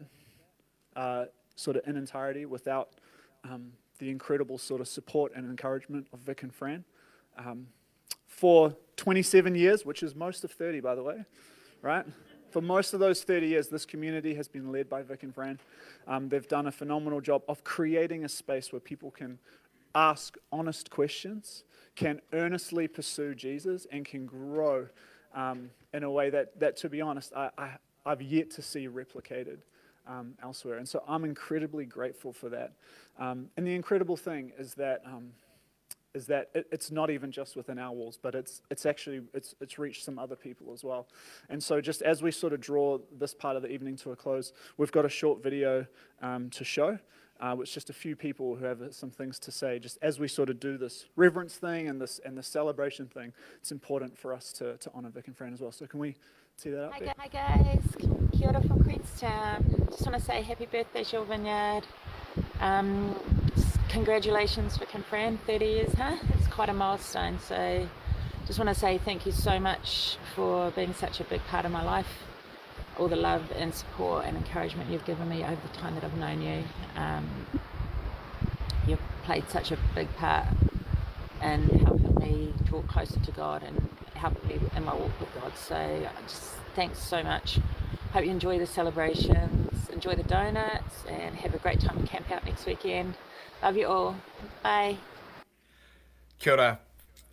uh, 0.95 1.25
sort 1.55 1.77
of 1.77 1.87
in 1.87 1.97
entirety 1.97 2.45
without 2.45 2.89
um, 3.43 3.73
the 3.99 4.09
incredible 4.09 4.57
sort 4.57 4.81
of 4.81 4.87
support 4.87 5.31
and 5.35 5.45
encouragement 5.45 6.07
of 6.13 6.19
Vic 6.19 6.43
and 6.43 6.53
Fran. 6.53 6.83
Um, 7.37 7.67
for 8.27 8.75
27 8.97 9.55
years, 9.55 9.85
which 9.85 10.03
is 10.03 10.15
most 10.15 10.43
of 10.43 10.51
30, 10.51 10.79
by 10.79 10.95
the 10.95 11.03
way, 11.03 11.25
right? 11.81 12.05
For 12.49 12.61
most 12.61 12.93
of 12.93 12.99
those 12.99 13.23
30 13.23 13.47
years, 13.47 13.67
this 13.67 13.85
community 13.85 14.33
has 14.35 14.47
been 14.47 14.71
led 14.71 14.89
by 14.89 15.03
Vic 15.03 15.23
and 15.23 15.33
Fran. 15.33 15.59
Um, 16.07 16.29
they've 16.29 16.47
done 16.47 16.67
a 16.67 16.71
phenomenal 16.71 17.21
job 17.21 17.43
of 17.47 17.63
creating 17.63 18.25
a 18.25 18.29
space 18.29 18.71
where 18.71 18.79
people 18.79 19.11
can 19.11 19.39
ask 19.93 20.37
honest 20.51 20.89
questions, 20.89 21.63
can 21.95 22.21
earnestly 22.33 22.87
pursue 22.87 23.35
Jesus, 23.35 23.87
and 23.91 24.05
can 24.05 24.25
grow 24.25 24.87
um, 25.33 25.69
in 25.93 26.03
a 26.03 26.11
way 26.11 26.29
that, 26.29 26.59
that 26.59 26.77
to 26.77 26.89
be 26.89 27.01
honest, 27.01 27.33
I, 27.33 27.49
I, 27.57 27.69
I've 28.05 28.21
yet 28.21 28.49
to 28.51 28.61
see 28.61 28.87
replicated 28.87 29.57
um, 30.07 30.33
elsewhere. 30.41 30.77
And 30.77 30.87
so 30.87 31.03
I'm 31.07 31.23
incredibly 31.23 31.85
grateful 31.85 32.33
for 32.33 32.49
that. 32.49 32.73
Um, 33.19 33.49
and 33.57 33.65
the 33.65 33.75
incredible 33.75 34.17
thing 34.17 34.51
is 34.57 34.73
that 34.75 35.01
um, 35.05 35.31
is 36.13 36.27
that 36.27 36.49
it, 36.53 36.67
it's 36.71 36.91
not 36.91 37.09
even 37.09 37.31
just 37.31 37.55
within 37.55 37.79
our 37.79 37.93
walls, 37.93 38.19
but 38.21 38.35
it's 38.35 38.61
it's 38.69 38.85
actually 38.85 39.21
it's 39.33 39.55
it's 39.61 39.79
reached 39.79 40.03
some 40.03 40.19
other 40.19 40.35
people 40.35 40.73
as 40.73 40.83
well. 40.83 41.07
And 41.49 41.61
so 41.61 41.79
just 41.79 42.01
as 42.01 42.21
we 42.21 42.31
sort 42.31 42.53
of 42.53 42.59
draw 42.59 42.97
this 43.17 43.33
part 43.33 43.55
of 43.55 43.61
the 43.61 43.69
evening 43.69 43.95
to 43.97 44.11
a 44.11 44.15
close, 44.15 44.53
we've 44.77 44.91
got 44.91 45.05
a 45.05 45.09
short 45.09 45.41
video 45.41 45.85
um, 46.21 46.49
to 46.51 46.63
show. 46.63 46.99
Uh, 47.41 47.55
which 47.55 47.73
just 47.73 47.89
a 47.89 47.93
few 47.93 48.15
people 48.15 48.55
who 48.55 48.65
have 48.65 48.79
some 48.91 49.09
things 49.09 49.39
to 49.39 49.51
say. 49.51 49.79
Just 49.79 49.97
as 50.03 50.19
we 50.19 50.27
sort 50.27 50.51
of 50.51 50.59
do 50.59 50.77
this 50.77 51.05
reverence 51.15 51.55
thing 51.55 51.87
and 51.89 51.99
this 51.99 52.19
and 52.23 52.37
the 52.37 52.43
celebration 52.43 53.07
thing, 53.07 53.33
it's 53.55 53.71
important 53.71 54.15
for 54.15 54.31
us 54.31 54.53
to, 54.53 54.77
to 54.77 54.91
honour 54.93 55.09
Vic 55.09 55.25
and 55.25 55.35
Fran 55.35 55.51
as 55.51 55.59
well. 55.59 55.71
So 55.71 55.87
can 55.87 55.99
we 55.99 56.15
see 56.55 56.69
that 56.69 56.83
up 56.83 56.93
Hi, 56.93 56.99
there? 56.99 57.13
hi 57.17 57.27
guys, 57.27 57.83
Kia 58.31 58.49
ora 58.49 58.61
from 58.61 58.83
Queenstown. 58.83 59.87
Just 59.89 60.05
want 60.05 60.19
to 60.19 60.23
say 60.23 60.43
happy 60.43 60.67
birthday, 60.67 61.03
Shore 61.03 61.25
Vineyard. 61.25 61.81
Um, 62.59 63.15
congratulations, 63.89 64.77
Vic 64.77 64.93
and 64.93 65.03
Fran, 65.03 65.39
30 65.47 65.65
years, 65.65 65.93
huh? 65.93 66.17
It's 66.37 66.47
quite 66.47 66.69
a 66.69 66.73
milestone. 66.73 67.39
So 67.39 67.87
just 68.45 68.59
want 68.59 68.69
to 68.69 68.75
say 68.75 68.99
thank 68.99 69.25
you 69.25 69.31
so 69.31 69.59
much 69.59 70.17
for 70.35 70.69
being 70.71 70.93
such 70.93 71.19
a 71.19 71.23
big 71.23 71.41
part 71.45 71.65
of 71.65 71.71
my 71.71 71.83
life. 71.83 72.07
All 72.97 73.07
the 73.07 73.15
love 73.15 73.51
and 73.55 73.73
support 73.73 74.25
and 74.25 74.37
encouragement 74.37 74.89
you've 74.89 75.05
given 75.05 75.27
me 75.29 75.43
over 75.43 75.57
the 75.61 75.77
time 75.77 75.95
that 75.95 76.03
I've 76.03 76.17
known 76.17 76.41
you. 76.41 76.63
Um, 76.95 77.27
you've 78.87 79.01
played 79.23 79.49
such 79.49 79.71
a 79.71 79.77
big 79.95 80.13
part 80.15 80.45
in 81.41 81.69
helping 81.85 82.15
me 82.15 82.53
draw 82.65 82.81
closer 82.83 83.19
to 83.19 83.31
God 83.31 83.63
and 83.63 83.89
helping 84.13 84.47
me 84.47 84.59
in 84.75 84.85
my 84.85 84.93
walk 84.93 85.19
with 85.19 85.33
God. 85.41 85.51
So 85.57 86.07
just 86.27 86.53
thanks 86.75 86.99
so 86.99 87.23
much. 87.23 87.59
Hope 88.13 88.25
you 88.25 88.31
enjoy 88.31 88.59
the 88.59 88.67
celebrations, 88.67 89.89
enjoy 89.89 90.15
the 90.15 90.23
donuts, 90.23 91.05
and 91.07 91.35
have 91.35 91.55
a 91.55 91.57
great 91.57 91.79
time 91.79 91.97
at 91.99 92.05
camp 92.07 92.29
out 92.29 92.45
next 92.45 92.65
weekend. 92.65 93.15
Love 93.63 93.77
you 93.77 93.87
all. 93.87 94.15
Bye. 94.61 94.97
Kia 96.39 96.53
ora, 96.53 96.79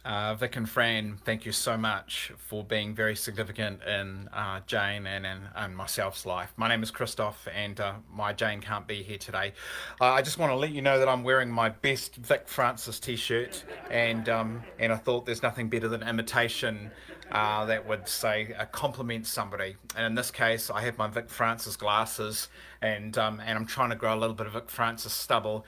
uh, 0.09 0.35
Vic 0.35 0.57
and 0.57 0.67
Fran, 0.67 1.19
thank 1.23 1.45
you 1.45 1.53
so 1.53 1.77
much 1.77 2.33
for 2.39 2.65
being 2.65 2.95
very 2.95 3.15
significant 3.15 3.83
in 3.83 4.29
uh, 4.33 4.61
Jane 4.67 5.07
and 5.07 5.27
in 5.27 5.41
and 5.55 5.77
myself's 5.77 6.25
life. 6.25 6.51
My 6.57 6.67
name 6.67 6.83
is 6.83 6.91
Christoph, 6.91 7.47
and 7.55 7.79
uh, 7.79 7.93
my 8.11 8.33
Jane 8.33 8.63
can't 8.63 8.87
be 8.87 9.03
here 9.03 9.19
today. 9.19 9.53
Uh, 10.01 10.07
I 10.07 10.23
just 10.23 10.39
want 10.39 10.51
to 10.51 10.57
let 10.57 10.71
you 10.71 10.81
know 10.81 10.99
that 10.99 11.11
I'm 11.11 11.25
wearing 11.25 11.51
my 11.51 11.69
best 11.69 12.17
Vic 12.17 12.49
Francis 12.49 12.99
T-shirt, 12.99 13.63
and 13.91 14.31
um, 14.31 14.63
and 14.79 14.95
I 14.95 14.97
thought 14.97 15.27
there's 15.27 15.43
nothing 15.43 15.69
better 15.69 15.89
than 15.89 16.03
imitation 16.03 16.91
uh, 17.31 17.67
that 17.67 17.87
would 17.87 18.09
say 18.09 18.55
uh, 18.59 18.65
compliment 18.65 19.27
somebody. 19.27 19.77
And 19.95 20.07
in 20.07 20.15
this 20.15 20.31
case, 20.31 20.71
I 20.71 20.81
have 20.81 20.97
my 20.97 21.09
Vic 21.09 21.29
Francis 21.29 21.77
glasses, 21.77 22.49
and 22.81 23.19
um, 23.19 23.41
and 23.45 23.59
I'm 23.59 23.67
trying 23.67 23.91
to 23.91 23.97
grow 23.97 24.15
a 24.15 24.17
little 24.19 24.35
bit 24.35 24.47
of 24.47 24.55
Vic 24.55 24.71
Francis 24.71 25.13
stubble 25.13 25.67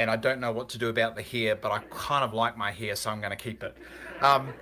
and 0.00 0.10
I 0.10 0.16
don't 0.16 0.40
know 0.40 0.50
what 0.50 0.70
to 0.70 0.78
do 0.78 0.88
about 0.88 1.14
the 1.14 1.20
hair, 1.20 1.54
but 1.54 1.70
I 1.70 1.80
kind 1.90 2.24
of 2.24 2.32
like 2.32 2.56
my 2.56 2.72
hair, 2.72 2.96
so 2.96 3.10
I'm 3.10 3.20
going 3.20 3.36
to 3.36 3.36
keep 3.36 3.62
it. 3.62 3.76
Um, 4.22 4.54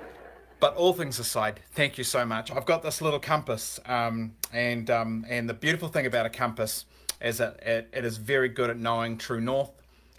but 0.58 0.74
all 0.74 0.92
things 0.92 1.20
aside, 1.20 1.60
thank 1.74 1.96
you 1.96 2.02
so 2.02 2.26
much. 2.26 2.50
I've 2.50 2.66
got 2.66 2.82
this 2.82 3.00
little 3.00 3.20
compass, 3.20 3.78
um, 3.86 4.32
and 4.52 4.90
um, 4.90 5.24
and 5.28 5.48
the 5.48 5.54
beautiful 5.54 5.86
thing 5.88 6.06
about 6.06 6.26
a 6.26 6.30
compass 6.30 6.86
is 7.20 7.38
that 7.38 7.62
it, 7.62 7.88
it 7.92 8.04
is 8.04 8.16
very 8.16 8.48
good 8.48 8.68
at 8.68 8.78
knowing 8.78 9.16
true 9.16 9.40
north, 9.40 9.70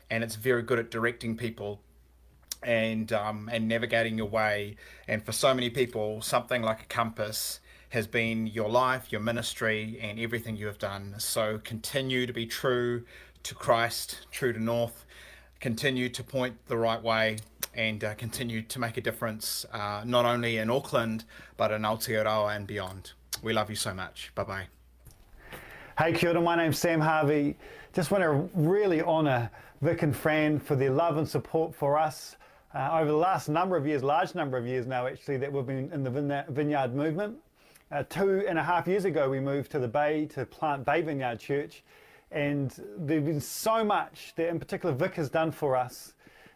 and 0.10 0.24
it's 0.24 0.36
very 0.36 0.64
good 0.64 0.80
at 0.80 0.90
directing 0.90 1.36
people 1.36 1.82
and 2.64 3.12
um, 3.12 3.50
and 3.52 3.68
navigating 3.68 4.18
your 4.18 4.30
way. 4.30 4.78
And 5.06 5.22
for 5.22 5.34
so 5.34 5.54
many 5.54 5.70
people, 5.70 6.22
something 6.22 6.62
like 6.62 6.82
a 6.82 6.86
compass 6.86 7.60
has 7.90 8.08
been 8.08 8.48
your 8.48 8.70
life, 8.70 9.12
your 9.12 9.20
ministry, 9.20 10.00
and 10.02 10.18
everything 10.18 10.56
you 10.56 10.68
have 10.68 10.80
done. 10.80 11.16
So 11.18 11.60
continue 11.62 12.26
to 12.26 12.32
be 12.32 12.46
true 12.46 13.04
to 13.44 13.56
Christ, 13.56 14.28
true 14.32 14.54
to 14.54 14.60
North. 14.60 15.06
Continue 15.60 16.08
to 16.10 16.24
point 16.24 16.56
the 16.68 16.78
right 16.78 17.02
way 17.02 17.38
and 17.74 18.04
uh, 18.04 18.14
continue 18.16 18.62
to 18.62 18.80
make 18.80 18.96
a 18.98 19.02
difference, 19.02 19.66
uh, 19.74 20.04
not 20.06 20.26
only 20.26 20.58
in 20.58 20.70
Auckland, 20.70 21.26
but 21.58 21.72
in 21.72 21.82
Aotearoa 21.82 22.56
and 22.56 22.66
beyond. 22.66 23.12
We 23.44 23.52
love 23.52 23.70
you 23.70 23.76
so 23.76 23.94
much. 23.94 24.32
Bye 24.36 24.44
bye. 24.44 24.68
Hey, 25.98 26.14
kia 26.14 26.30
ora, 26.30 26.42
my 26.42 26.56
name's 26.56 26.80
Sam 26.80 27.02
Harvey. 27.02 27.58
Just 27.94 28.10
want 28.10 28.24
to 28.24 28.50
really 28.54 29.02
honour 29.02 29.52
Vic 29.82 30.02
and 30.02 30.16
Fran 30.16 30.60
for 30.60 30.76
their 30.76 30.92
love 30.92 31.18
and 31.18 31.28
support 31.28 31.76
for 31.76 31.98
us 31.98 32.38
uh, 32.74 32.92
over 32.94 33.12
the 33.12 33.18
last 33.18 33.50
number 33.50 33.76
of 33.76 33.86
years, 33.86 34.02
large 34.02 34.36
number 34.36 34.58
of 34.58 34.66
years 34.66 34.88
now 34.88 35.08
actually, 35.08 35.38
that 35.38 35.52
we've 35.52 35.66
been 35.66 35.92
in 35.92 36.04
the 36.04 36.46
Vineyard- 36.50 36.96
movement. 36.96 37.38
Uh, 37.92 38.04
two 38.04 38.46
and 38.48 38.58
a 38.60 38.64
half 38.64 38.88
years 38.88 39.04
ago, 39.06 39.30
we 39.30 39.40
moved 39.40 39.72
to 39.72 39.80
the 39.80 39.88
Bay 39.88 40.26
to 40.28 40.46
plant 40.46 40.86
Bay 40.86 41.02
Vineyard 41.02 41.40
Church, 41.40 41.84
and 42.32 42.74
there's 42.98 43.24
been 43.24 43.42
so 43.42 43.84
much 43.84 44.34
that, 44.36 44.50
in 44.50 44.60
particular, 44.60 44.94
Vic 44.94 45.16
has 45.16 45.30
done 45.30 45.52
for 45.52 45.76
us 45.76 46.14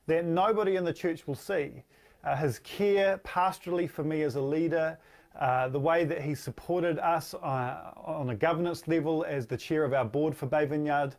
that 0.07 0.25
nobody 0.25 0.75
in 0.75 0.83
the 0.83 0.93
church 0.93 1.25
will 1.27 1.36
see. 1.36 1.83
Uh, 2.23 2.36
his 2.36 2.59
care 2.59 3.17
pastorally 3.19 3.89
for 3.89 4.03
me 4.03 4.21
as 4.21 4.36
a 4.36 4.41
leader, 4.41 4.97
uh, 5.39 5.67
the 5.67 5.79
way 5.79 6.05
that 6.05 6.21
he 6.21 6.36
supported 6.36 6.99
us 6.99 7.33
uh, 7.33 7.91
on 8.05 8.29
a 8.29 8.36
governance 8.36 8.88
level 8.88 9.25
as 9.27 9.47
the 9.47 9.57
chair 9.57 9.83
of 9.83 9.93
our 9.93 10.05
board 10.05 10.36
for 10.36 10.45
Bay 10.45 10.65
Vineyard, 10.65 11.15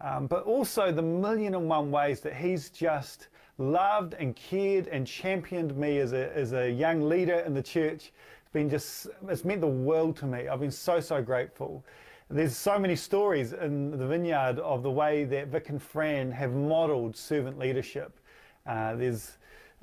um, 0.00 0.26
but 0.26 0.44
also 0.44 0.90
the 0.90 1.02
million 1.02 1.54
and 1.54 1.68
one 1.68 1.90
ways 1.90 2.20
that 2.20 2.34
he's 2.34 2.70
just 2.70 3.28
loved 3.58 4.14
and 4.14 4.34
cared 4.34 4.88
and 4.88 5.06
championed 5.06 5.76
me 5.76 5.98
as 5.98 6.14
a, 6.14 6.34
as 6.34 6.54
a 6.54 6.70
young 6.70 7.06
leader 7.06 7.40
in 7.40 7.52
the 7.52 7.62
church. 7.62 8.12
It's 8.40 8.52
been 8.52 8.70
just, 8.70 9.08
it's 9.28 9.44
meant 9.44 9.60
the 9.60 9.66
world 9.66 10.16
to 10.18 10.26
me. 10.26 10.48
I've 10.48 10.60
been 10.60 10.70
so, 10.70 10.98
so 11.00 11.22
grateful. 11.22 11.84
There's 12.32 12.56
so 12.56 12.78
many 12.78 12.94
stories 12.94 13.54
in 13.54 13.90
the 13.90 14.06
vineyard 14.06 14.60
of 14.60 14.84
the 14.84 14.90
way 14.90 15.24
that 15.24 15.48
Vic 15.48 15.68
and 15.68 15.82
Fran 15.82 16.30
have 16.30 16.52
modelled 16.52 17.16
servant 17.16 17.58
leadership. 17.58 18.20
Uh, 18.64 18.94
there's 18.94 19.32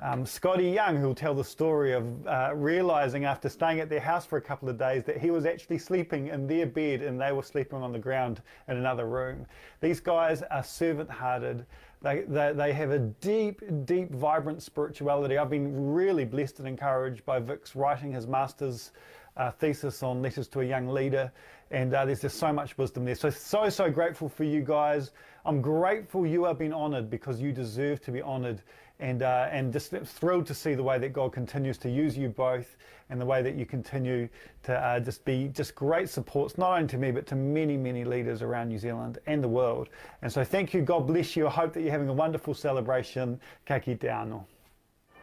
um, 0.02 0.26
Scotty 0.26 0.70
Young 0.70 0.96
who'll 0.96 1.14
tell 1.14 1.34
the 1.34 1.44
story 1.44 1.92
of 1.92 2.26
uh, 2.26 2.52
realizing 2.56 3.26
after 3.26 3.50
staying 3.50 3.82
at 3.82 3.90
their 3.90 4.00
house 4.00 4.26
for 4.26 4.38
a 4.38 4.42
couple 4.42 4.70
of 4.70 4.78
days 4.78 5.04
that 5.04 5.18
he 5.18 5.30
was 5.30 5.46
actually 5.46 5.78
sleeping 5.78 6.28
in 6.28 6.48
their 6.48 6.66
bed 6.66 7.02
and 7.02 7.20
they 7.20 7.34
were 7.34 7.44
sleeping 7.44 7.80
on 7.80 7.92
the 7.92 8.00
ground 8.00 8.42
in 8.70 8.78
another 8.78 9.08
room. 9.08 9.46
These 9.82 10.00
guys 10.00 10.42
are 10.44 10.64
servant 10.64 11.10
hearted. 11.10 11.66
They, 12.02 12.22
they, 12.28 12.54
they 12.54 12.74
have 12.74 12.92
a 12.92 13.00
deep, 13.00 13.62
deep, 13.86 14.12
vibrant 14.14 14.62
spirituality. 14.62 15.38
I've 15.38 15.50
been 15.50 15.94
really 15.94 16.26
blessed 16.26 16.60
and 16.60 16.68
encouraged 16.68 17.26
by 17.26 17.40
Vic's 17.40 17.76
writing 17.76 18.12
his 18.12 18.28
master's 18.28 18.92
uh, 19.36 19.52
thesis 19.52 20.04
on 20.04 20.22
letters 20.22 20.48
to 20.50 20.62
a 20.62 20.66
young 20.66 20.88
leader, 20.88 21.32
and 21.72 21.94
uh, 21.94 22.06
there's 22.06 22.22
just 22.22 22.38
so 22.38 22.52
much 22.52 22.78
wisdom 22.78 23.06
there. 23.06 23.16
So, 23.16 23.30
so, 23.30 23.70
so 23.70 23.90
grateful 23.90 24.30
for 24.30 24.44
you 24.44 24.62
guys. 24.62 25.12
I'm 25.46 25.62
grateful 25.62 26.26
you 26.26 26.46
are 26.46 26.54
being 26.54 26.74
honoured 26.74 27.10
because 27.10 27.40
you 27.40 27.52
deserve 27.52 28.02
to 28.02 28.12
be 28.12 28.22
honoured, 28.22 28.62
and 29.00 29.22
uh, 29.22 29.48
and 29.52 29.72
just 29.72 29.92
thrilled 29.92 30.46
to 30.48 30.54
see 30.54 30.74
the 30.74 30.84
way 30.84 30.98
that 31.00 31.14
God 31.14 31.32
continues 31.32 31.78
to 31.80 31.90
use 31.90 32.18
you 32.18 32.30
both, 32.30 32.78
and 33.10 33.22
the 33.22 33.26
way 33.26 33.42
that 33.42 33.56
you 33.56 33.66
continue 33.66 34.28
to 34.64 34.74
uh, 34.74 35.00
just 35.00 35.24
be 35.26 35.50
just 35.50 35.76
great 35.76 36.10
supports, 36.10 36.58
not 36.58 36.74
only 36.76 36.88
to 36.88 36.98
me 36.98 37.12
but 37.12 37.26
to 37.28 37.36
many, 37.36 37.78
many 37.78 38.04
leaders 38.04 38.42
around 38.42 38.70
New 38.70 38.80
Zealand 38.80 39.20
and 39.28 39.44
the 39.44 39.48
world. 39.48 39.90
And 40.22 40.32
so, 40.32 40.44
thank 40.44 40.74
you. 40.74 40.82
God 40.82 41.08
bless 41.08 41.36
you. 41.36 41.48
I 41.48 41.52
hope 41.52 41.74
that 41.74 41.82
you're 41.82 41.92
having 41.92 42.10
a 42.10 42.14
wonderful 42.14 42.54
celebration. 42.54 43.40
Ka 43.66 43.80
kite 43.80 44.00
anō. 44.02 44.44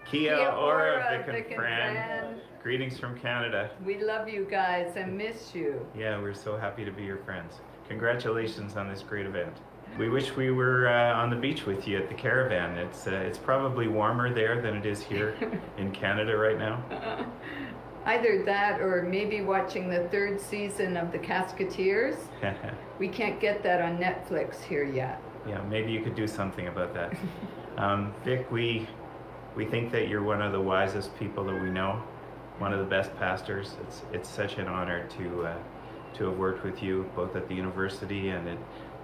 Kia, 0.04 0.36
Kia 0.36 0.48
ora, 0.48 1.02
ora, 1.02 1.24
Vic 1.24 1.26
Vic 1.26 1.36
and 1.36 1.46
and 1.46 1.56
Fran. 1.56 1.94
Fran. 1.94 2.40
Greetings 2.62 2.98
from 2.98 3.18
Canada. 3.18 3.70
We 3.84 4.02
love 4.02 4.28
you 4.28 4.46
guys 4.50 4.92
and 4.96 5.16
miss 5.16 5.54
you. 5.54 5.86
Yeah, 5.96 6.20
we're 6.20 6.34
so 6.34 6.56
happy 6.56 6.84
to 6.84 6.90
be 6.90 7.02
your 7.02 7.18
friends. 7.18 7.54
Congratulations 7.88 8.76
on 8.76 8.88
this 8.88 9.02
great 9.02 9.26
event. 9.26 9.54
We 9.98 10.08
wish 10.08 10.34
we 10.34 10.50
were 10.50 10.88
uh, 10.88 11.14
on 11.14 11.30
the 11.30 11.36
beach 11.36 11.66
with 11.66 11.86
you 11.86 11.98
at 11.98 12.08
the 12.08 12.14
caravan. 12.14 12.76
It's 12.76 13.06
uh, 13.06 13.12
it's 13.12 13.38
probably 13.38 13.86
warmer 13.86 14.32
there 14.34 14.60
than 14.60 14.76
it 14.76 14.86
is 14.86 15.02
here 15.02 15.36
in 15.78 15.92
Canada 15.92 16.36
right 16.36 16.58
now. 16.58 16.82
Either 18.04 18.42
that 18.44 18.80
or 18.80 19.02
maybe 19.02 19.40
watching 19.40 19.88
the 19.88 20.08
third 20.08 20.40
season 20.40 20.96
of 20.96 21.12
The 21.12 21.18
Casketeers. 21.18 22.16
We 22.98 23.08
can't 23.08 23.40
get 23.40 23.64
that 23.64 23.82
on 23.82 23.98
Netflix 23.98 24.62
here 24.62 24.84
yet. 24.84 25.20
yeah, 25.48 25.60
maybe 25.62 25.90
you 25.90 26.00
could 26.00 26.14
do 26.14 26.26
something 26.28 26.68
about 26.68 26.94
that. 26.94 27.16
Um, 27.76 28.14
Vic, 28.24 28.48
we 28.52 28.86
we 29.56 29.64
think 29.64 29.90
that 29.90 30.06
you're 30.06 30.22
one 30.22 30.40
of 30.40 30.52
the 30.52 30.60
wisest 30.60 31.18
people 31.18 31.42
that 31.46 31.60
we 31.60 31.70
know, 31.70 32.00
one 32.58 32.72
of 32.72 32.78
the 32.78 32.84
best 32.84 33.12
pastors. 33.16 33.74
It's 33.82 34.02
it's 34.12 34.28
such 34.28 34.58
an 34.58 34.68
honor 34.68 35.08
to 35.18 35.46
uh, 35.46 35.56
to 36.18 36.26
have 36.28 36.38
worked 36.38 36.62
with 36.64 36.80
you 36.84 37.10
both 37.16 37.34
at 37.34 37.48
the 37.48 37.54
university 37.56 38.28
and 38.28 38.46
in, 38.46 38.58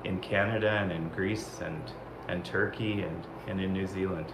in 0.05 0.21
Canada 0.21 0.71
and 0.71 0.93
in 0.93 1.09
Greece 1.11 1.61
and 1.63 1.81
and 2.29 2.45
Turkey 2.45 3.03
and, 3.03 3.27
and 3.49 3.61
in 3.61 3.73
New 3.73 3.87
Zealand. 3.87 4.27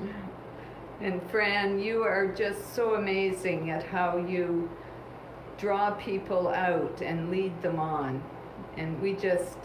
And 1.00 1.20
Fran, 1.30 1.78
you 1.78 2.02
are 2.02 2.26
just 2.26 2.74
so 2.74 2.94
amazing 2.94 3.70
at 3.70 3.82
how 3.82 4.18
you 4.18 4.68
draw 5.58 5.92
people 5.92 6.48
out 6.48 7.00
and 7.00 7.30
lead 7.30 7.60
them 7.62 7.78
on. 7.80 8.22
And 8.76 9.00
we 9.00 9.14
just 9.14 9.56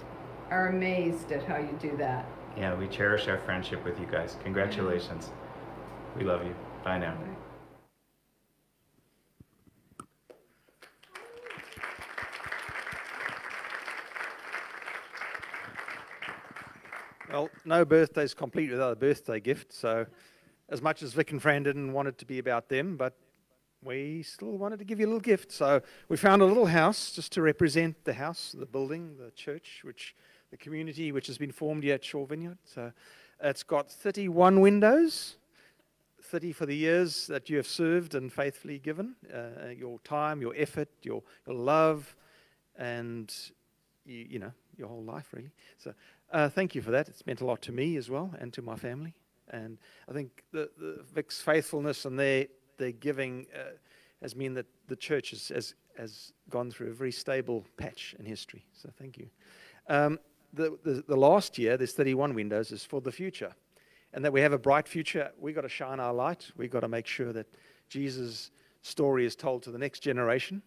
are 0.50 0.70
amazed 0.70 1.32
at 1.32 1.44
how 1.44 1.58
you 1.58 1.78
do 1.82 1.96
that. 1.98 2.26
yeah, 2.58 2.74
we 2.76 2.88
cherish 2.88 3.28
our 3.28 3.38
friendship 3.40 3.84
with 3.84 4.00
you 4.00 4.06
guys. 4.06 4.38
Congratulations. 4.44 5.30
We 6.18 6.24
love 6.24 6.46
you. 6.46 6.56
Bye 6.84 7.00
now. 7.00 7.16
Well, 17.32 17.50
no 17.64 17.86
birthday 17.86 18.24
is 18.24 18.34
complete 18.34 18.72
without 18.72 18.92
a 18.92 18.96
birthday 18.98 19.40
gift. 19.40 19.72
So, 19.72 20.06
as 20.68 20.82
much 20.82 21.02
as 21.02 21.14
Vic 21.14 21.32
and 21.32 21.42
Fran 21.42 21.64
didn't 21.64 21.94
want 21.94 22.10
it 22.10 22.18
to 22.18 22.26
be 22.26 22.40
about 22.40 22.68
them, 22.68 22.98
but 22.98 23.18
we 23.82 24.22
still 24.24 24.58
wanted 24.58 24.80
to 24.80 24.86
give 24.86 25.00
you 25.00 25.06
a 25.06 25.08
little 25.08 25.22
gift. 25.22 25.50
So, 25.50 25.82
we 26.10 26.18
found 26.18 26.42
a 26.42 26.46
little 26.46 26.66
house 26.66 27.14
just 27.14 27.32
to 27.34 27.42
represent 27.42 28.04
the 28.04 28.12
house, 28.12 28.54
the 28.58 28.66
building, 28.66 29.16
the 29.18 29.32
church, 29.32 29.80
which 29.84 30.14
the 30.50 30.58
community 30.58 31.14
which 31.14 31.28
has 31.28 31.38
been 31.38 31.54
formed 31.54 31.86
here 31.86 31.96
at 31.96 32.04
Shore 32.04 32.28
Vineyard. 32.28 32.58
So, 32.66 32.92
it's 33.42 33.64
got 33.64 33.90
31 33.90 34.60
windows, 34.60 35.38
30 36.22 36.52
for 36.52 36.66
the 36.66 36.76
years 36.76 37.28
that 37.28 37.50
you 37.50 37.56
have 37.56 37.68
served 37.68 38.14
and 38.14 38.32
faithfully 38.32 38.78
given 38.78 39.16
uh, 39.34 39.70
your 39.70 40.00
time, 40.00 40.42
your 40.42 40.54
effort, 40.58 40.90
your, 41.02 41.24
your 41.48 41.56
love, 41.56 42.14
and 42.78 43.34
you, 44.04 44.26
you 44.32 44.40
know 44.40 44.52
your 44.78 44.90
whole 44.90 45.04
life 45.04 45.28
really. 45.34 45.52
So 45.78 45.94
uh, 46.32 46.50
thank 46.50 46.76
you 46.76 46.82
for 46.82 46.92
that. 46.92 47.08
It's 47.10 47.26
meant 47.26 47.42
a 47.42 47.46
lot 47.46 47.62
to 47.64 47.72
me 47.72 47.98
as 47.98 48.10
well 48.10 48.34
and 48.40 48.54
to 48.54 48.62
my 48.62 48.76
family. 48.76 49.14
And 49.50 49.78
I 50.10 50.14
think 50.14 50.44
the, 50.52 50.70
the 50.78 51.04
Vic's 51.14 51.42
faithfulness 51.42 52.06
and 52.06 52.18
their, 52.18 52.48
their 52.78 52.92
giving 52.92 53.48
uh, 53.54 53.72
has 54.22 54.36
meant 54.36 54.56
that 54.56 54.68
the 54.88 54.96
church 54.96 55.32
has, 55.32 55.50
has, 55.50 55.76
has, 55.98 56.34
gone 56.50 56.72
through 56.72 56.90
a 56.90 56.94
very 56.94 57.12
stable 57.12 57.66
patch 57.78 58.16
in 58.20 58.26
history. 58.26 58.66
So 58.74 58.90
thank 58.98 59.18
you. 59.18 59.30
Um, 59.88 60.20
the, 60.54 60.78
the, 60.84 61.04
the 61.08 61.16
last 61.16 61.58
year, 61.58 61.78
there's 61.78 61.94
31 61.94 62.34
windows, 62.34 62.72
is 62.72 62.84
for 62.84 63.00
the 63.02 63.12
future. 63.12 63.54
And 64.14 64.24
that 64.26 64.34
we 64.34 64.42
have 64.42 64.52
a 64.52 64.58
bright 64.58 64.88
future. 64.88 65.32
We've 65.40 65.56
got 65.56 65.62
to 65.62 65.70
shine 65.70 66.00
our 66.00 66.14
light. 66.14 66.52
We've 66.58 66.70
got 66.70 66.82
to 66.82 66.90
make 66.90 67.08
sure 67.08 67.32
that 67.32 67.48
Jesus' 67.88 68.52
story 68.82 69.26
is 69.26 69.36
told 69.36 69.64
to 69.64 69.72
the 69.72 69.78
next 69.78 70.02
generation. 70.02 70.62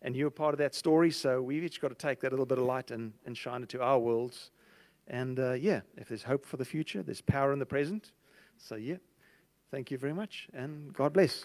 And 0.00 0.16
you're 0.16 0.30
part 0.30 0.54
of 0.54 0.58
that 0.58 0.74
story, 0.74 1.10
so 1.10 1.42
we've 1.42 1.64
each 1.64 1.80
got 1.80 1.88
to 1.88 1.94
take 1.94 2.20
that 2.20 2.30
little 2.30 2.46
bit 2.46 2.58
of 2.58 2.64
light 2.64 2.90
and, 2.90 3.12
and 3.26 3.36
shine 3.36 3.62
it 3.62 3.68
to 3.70 3.82
our 3.82 3.98
worlds 3.98 4.50
and 5.08 5.40
uh, 5.40 5.52
yeah, 5.52 5.80
if 5.96 6.08
there's 6.08 6.22
hope 6.22 6.46
for 6.46 6.56
the 6.56 6.64
future, 6.64 7.02
there's 7.02 7.20
power 7.20 7.52
in 7.52 7.58
the 7.58 7.66
present. 7.66 8.12
So 8.58 8.76
yeah, 8.76 8.96
thank 9.70 9.90
you 9.90 9.98
very 9.98 10.14
much, 10.14 10.48
and 10.52 10.92
God 10.92 11.12
bless. 11.12 11.44